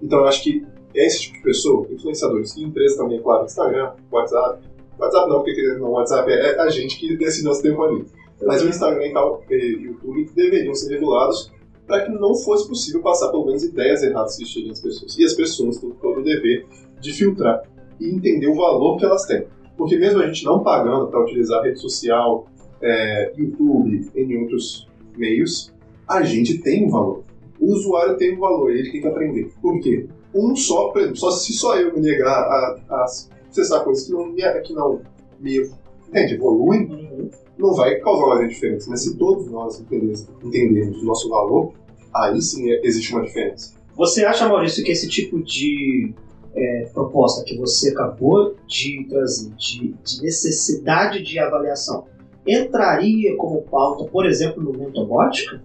[0.00, 0.64] Então eu acho que
[0.94, 4.62] esse tipo de pessoa, influenciadores, e empresas também, é claro, Instagram, WhatsApp.
[4.98, 8.04] WhatsApp não, porque no WhatsApp é a gente que decide nosso tempo ali.
[8.42, 11.52] Mas o Instagram e tal, e YouTube deveriam ser regulados
[11.86, 15.18] para que não fosse possível passar pelo menos ideias erradas que cheguem às pessoas.
[15.18, 16.66] E as pessoas têm todo o dever
[17.00, 17.62] de filtrar
[17.98, 19.46] e entender o valor que elas têm.
[19.76, 22.46] Porque mesmo a gente não pagando para utilizar rede social,
[22.82, 24.86] é, YouTube, entre outros
[25.16, 25.72] meios,
[26.06, 27.22] a gente tem um valor.
[27.58, 29.50] O usuário tem um valor, ele tem que aprender.
[29.60, 30.06] Por quê?
[30.34, 33.06] Um só, por exemplo, só, se só eu me negar a, a
[33.50, 34.32] acessar coisas que não,
[34.62, 35.00] que não
[35.40, 35.70] me
[36.08, 38.88] entende, evoluem, não vai causar uma grande diferença.
[38.88, 41.72] Mas se todos nós entendermos o nosso valor,
[42.14, 43.74] aí sim é, existe uma diferença.
[43.96, 46.14] Você acha, Maurício, que esse tipo de
[46.54, 52.06] é, proposta que você acabou de trazer, de, de, necessidade de avaliação,
[52.46, 55.60] entraria como pauta, por exemplo, no Mentobótica?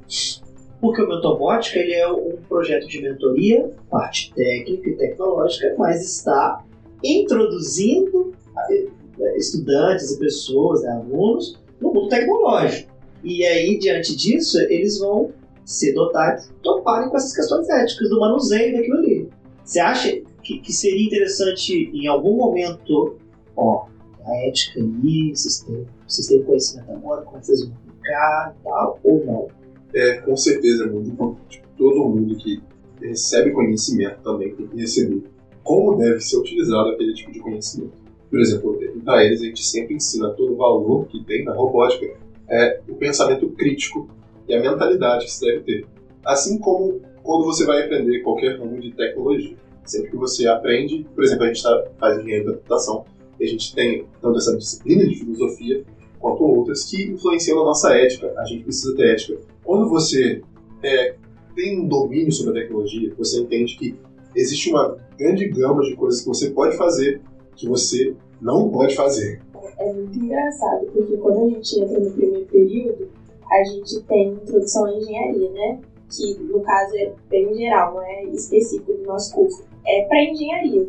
[0.81, 6.63] Porque o Mentobótica ele é um projeto de mentoria, parte técnica e tecnológica, mas está
[7.03, 8.33] introduzindo
[8.69, 12.91] é, estudantes e pessoas, né, alunos, no mundo tecnológico.
[13.23, 15.31] E aí, diante disso, eles vão
[15.65, 19.29] ser dotados, toparem com essas questões éticas do manuseio daquilo ali.
[19.63, 23.17] Você acha que, que seria interessante, em algum momento,
[23.55, 23.85] ó,
[24.25, 29.25] a ética aí, vocês têm, vocês têm conhecimento agora, como vocês vão aplicar tal, ou
[29.25, 29.47] não?
[29.93, 31.63] É, com certeza, muito importante.
[31.77, 32.61] Todo mundo que
[33.01, 35.23] recebe conhecimento também tem que receber
[35.63, 37.93] como deve ser utilizado aquele tipo de conhecimento.
[38.29, 42.05] Por exemplo, para eles a gente sempre ensina todo o valor que tem na robótica
[42.49, 44.09] é o pensamento crítico
[44.47, 45.85] e a mentalidade que se deve ter.
[46.25, 49.55] Assim como quando você vai aprender qualquer ramo de tecnologia.
[49.85, 53.05] Sempre que você aprende, por exemplo, a gente tá, faz engenharia da computação,
[53.39, 55.83] e a gente tem tanto essa disciplina de filosofia
[56.19, 58.33] quanto outras que influenciam a nossa ética.
[58.37, 59.39] A gente precisa ter ética.
[59.63, 60.41] Quando você
[60.81, 61.15] é,
[61.55, 63.95] tem um domínio sobre a tecnologia, você entende que
[64.35, 67.21] existe uma grande gama de coisas que você pode fazer
[67.55, 69.41] que você não pode fazer.
[69.79, 73.09] É muito engraçado, porque quando a gente entra no primeiro período,
[73.49, 75.79] a gente tem introdução à engenharia, né?
[76.09, 79.63] Que no caso é bem geral, não é específico do nosso curso.
[79.85, 80.87] É para engenharia,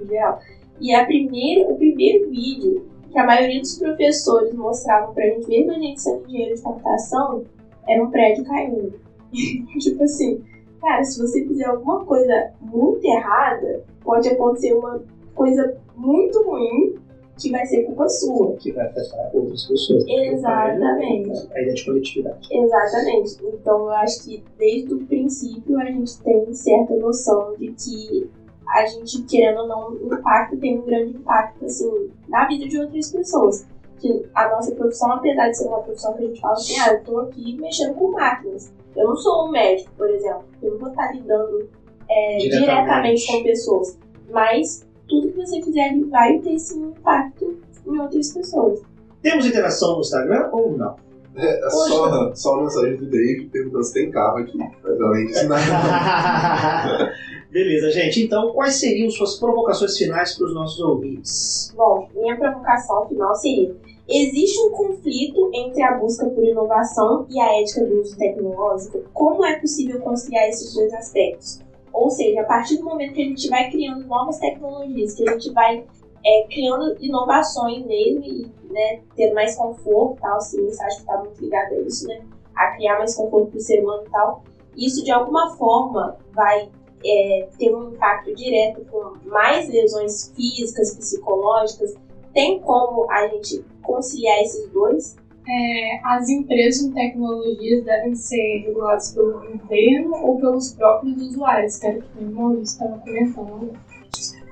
[0.00, 0.40] em geral.
[0.80, 5.72] E a primeira, o primeiro vídeo que a maioria dos professores mostravam pra gente, mesmo
[5.72, 7.44] a gente sendo engenheiro de computação,
[7.88, 8.92] era um prédio caindo.
[9.78, 10.44] tipo assim,
[10.80, 15.02] cara, se você fizer alguma coisa muito errada, pode acontecer uma
[15.34, 16.94] coisa muito ruim
[17.38, 18.56] que vai ser culpa sua.
[18.56, 20.04] Que vai afetar outras pessoas.
[20.08, 21.48] Exatamente.
[21.54, 22.48] A ideia de coletividade.
[22.50, 23.36] Exatamente.
[23.44, 28.30] Então eu acho que desde o princípio a gente tem certa noção de que
[28.68, 32.78] a gente, querendo ou não, o impacto tem um grande impacto, assim, na vida de
[32.80, 33.66] outras pessoas.
[33.98, 36.92] Que a nossa profissão, apesar de ser uma profissão que a gente fala assim, ah,
[36.92, 38.72] eu tô aqui mexendo com máquinas.
[38.94, 40.44] Eu não sou um médico, por exemplo.
[40.62, 41.68] Eu não vou estar lidando
[42.08, 42.60] é, diretamente.
[42.60, 43.98] diretamente com pessoas.
[44.30, 48.80] Mas tudo que você fizer ali vai ter um impacto em outras pessoas.
[49.22, 50.96] Temos interação no Instagram ou não?
[51.36, 54.56] É, é só, só a mensagem do Dave perguntando se tem carro aqui.
[54.56, 57.12] Mas além disso, nada.
[57.50, 58.22] Beleza, gente.
[58.22, 61.72] Então, quais seriam suas provocações finais para os nossos ouvintes?
[61.76, 63.74] Bom, minha provocação final seria:
[64.08, 69.02] existe um conflito entre a busca por inovação e a ética do uso tecnológico?
[69.12, 71.60] Como é possível conciliar esses dois aspectos?
[71.96, 75.32] Ou seja, a partir do momento que a gente vai criando novas tecnologias, que a
[75.32, 75.82] gente vai
[76.22, 81.40] é, criando inovações mesmo e né, tendo mais conforto tal, ciência acho que está muito
[81.40, 82.20] ligada a isso, né?
[82.54, 84.44] A criar mais conforto para o ser humano e tal.
[84.76, 86.68] Isso de alguma forma vai
[87.02, 91.94] é, ter um impacto direto com mais lesões físicas, psicológicas.
[92.34, 95.16] Tem como a gente conciliar esses dois?
[95.48, 101.86] É, as empresas de tecnologias devem ser reguladas pelo governo ou pelos próprios usuários, que
[101.86, 103.72] era o que o Maurício estava comentando.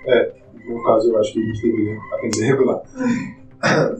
[0.06, 0.32] É,
[0.66, 2.82] no caso eu acho que a gente deveria aprender a regular.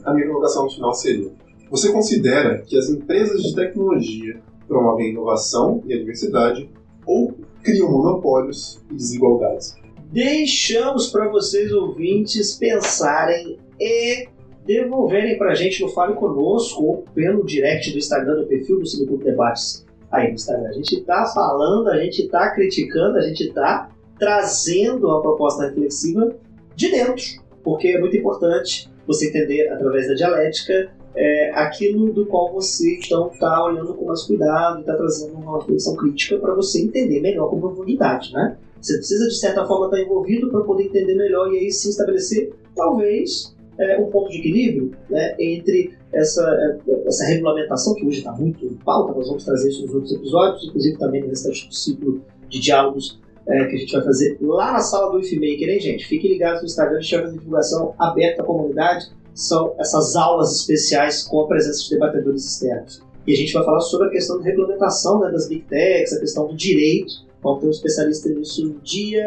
[0.05, 1.31] a minha colocação final seria:
[1.69, 6.69] você considera que as empresas de tecnologia promovem inovação e a diversidade
[7.05, 9.75] ou criam monopólios e desigualdades?
[10.11, 14.29] Deixamos para vocês ouvintes pensarem e
[14.65, 19.23] devolverem pra gente no Fale Conosco ou pelo direct do Instagram, do perfil do Cineclube
[19.23, 20.69] Debates aí no Instagram.
[20.69, 26.35] A gente tá falando, a gente tá criticando, a gente tá trazendo a proposta reflexiva
[26.75, 27.23] de dentro,
[27.63, 33.29] porque é muito importante você entender através da dialética é, aquilo do qual você então
[33.31, 37.59] está olhando com mais cuidado está trazendo uma reflexão crítica para você entender melhor com
[37.59, 38.57] profundidade, né?
[38.81, 41.89] Você precisa de certa forma estar tá envolvido para poder entender melhor e aí sim
[41.89, 46.41] estabelecer talvez é, um ponto de equilíbrio né, entre essa,
[46.87, 50.13] é, essa regulamentação, que hoje está muito em pauta, nós vamos trazer isso nos outros
[50.13, 54.37] episódios, inclusive também no restante do ciclo de diálogos é, que a gente vai fazer
[54.41, 56.05] lá na sala do IFMaker, hein, gente?
[56.07, 59.07] Fiquem ligados no Instagram, a gente vai fazer divulgação aberta à comunidade.
[59.33, 63.03] São essas aulas especiais com a presença de debatedores externos.
[63.27, 66.19] E a gente vai falar sobre a questão de regulamentação né, das Big Techs, a
[66.19, 67.25] questão do direito.
[67.43, 69.25] Vamos ter um especialista nisso no dia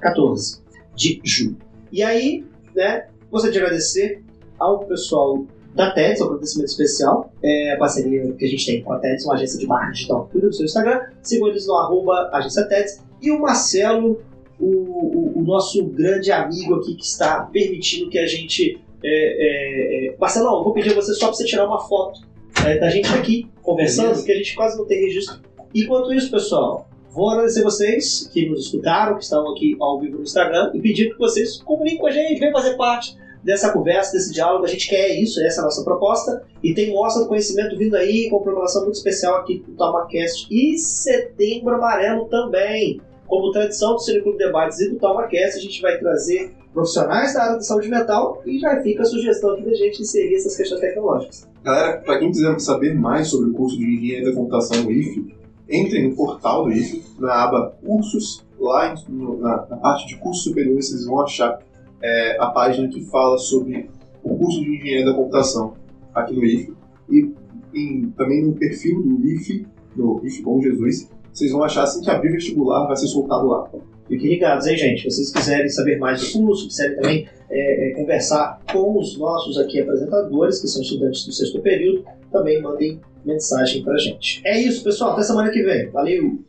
[0.00, 0.60] 14
[0.94, 1.56] de julho.
[1.90, 2.44] E aí,
[2.74, 4.22] né, gostaria de agradecer
[4.60, 8.92] ao pessoal da TEDS, um agradecimento especial, é a parceria que a gente tem com
[8.92, 10.28] a TEDS, uma agência de marketing digital.
[10.30, 13.02] Cuida do seu Instagram, sigam eles no arroba agência TEDS.
[13.20, 14.22] E o Marcelo,
[14.60, 18.80] o, o, o, nosso grande amigo aqui que está permitindo que a gente...
[19.02, 20.16] É, é, é...
[20.16, 22.20] Marcelão, vou pedir a você só para você tirar uma foto
[22.64, 25.40] é, da gente aqui conversando, porque a gente quase não tem registro.
[25.74, 30.22] Enquanto isso, pessoal, vou agradecer vocês que nos escutaram, que estão aqui ao vivo no
[30.22, 34.32] Instagram, e pedir que vocês comuniquem com a gente, venham fazer parte dessa conversa, desse
[34.32, 34.64] diálogo.
[34.64, 36.42] A gente quer isso, essa é a nossa proposta.
[36.62, 40.48] E tem Mostra do Conhecimento vindo aí, com programação muito especial aqui do TalmaCast.
[40.50, 43.00] E Setembro Amarelo também.
[43.26, 47.58] Como tradição do Cineclube Debates e do TalmaCast, a gente vai trazer profissionais da área
[47.58, 51.48] de saúde mental e já fica a sugestão aqui da gente inserir essas questões tecnológicas.
[51.62, 55.34] Galera, para quem quiser saber mais sobre o curso de Engenharia da Computação no IFE,
[55.68, 60.88] entre no portal do IFE, na aba Cursos, lá na, na parte de cursos superiores,
[60.88, 61.58] vocês vão achar
[62.02, 63.88] é, a página que fala sobre
[64.22, 65.74] o curso de Engenharia da Computação
[66.14, 66.74] aqui no IFE.
[67.10, 67.32] E
[67.74, 69.66] em, também no perfil do IFE,
[69.96, 73.68] no IFE Bom Jesus, vocês vão achar assim que abrir vestibular vai ser soltado lá.
[74.08, 75.02] Fiquem ligados, hein, gente?
[75.02, 79.58] Se vocês quiserem saber mais do curso, quiserem também é, é, conversar com os nossos
[79.58, 84.42] aqui apresentadores, que são estudantes do sexto período, também mandem mensagem pra gente.
[84.44, 85.12] É isso, pessoal.
[85.12, 85.88] Até semana que vem.
[85.90, 86.44] Valeu!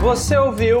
[0.00, 0.80] Você ouviu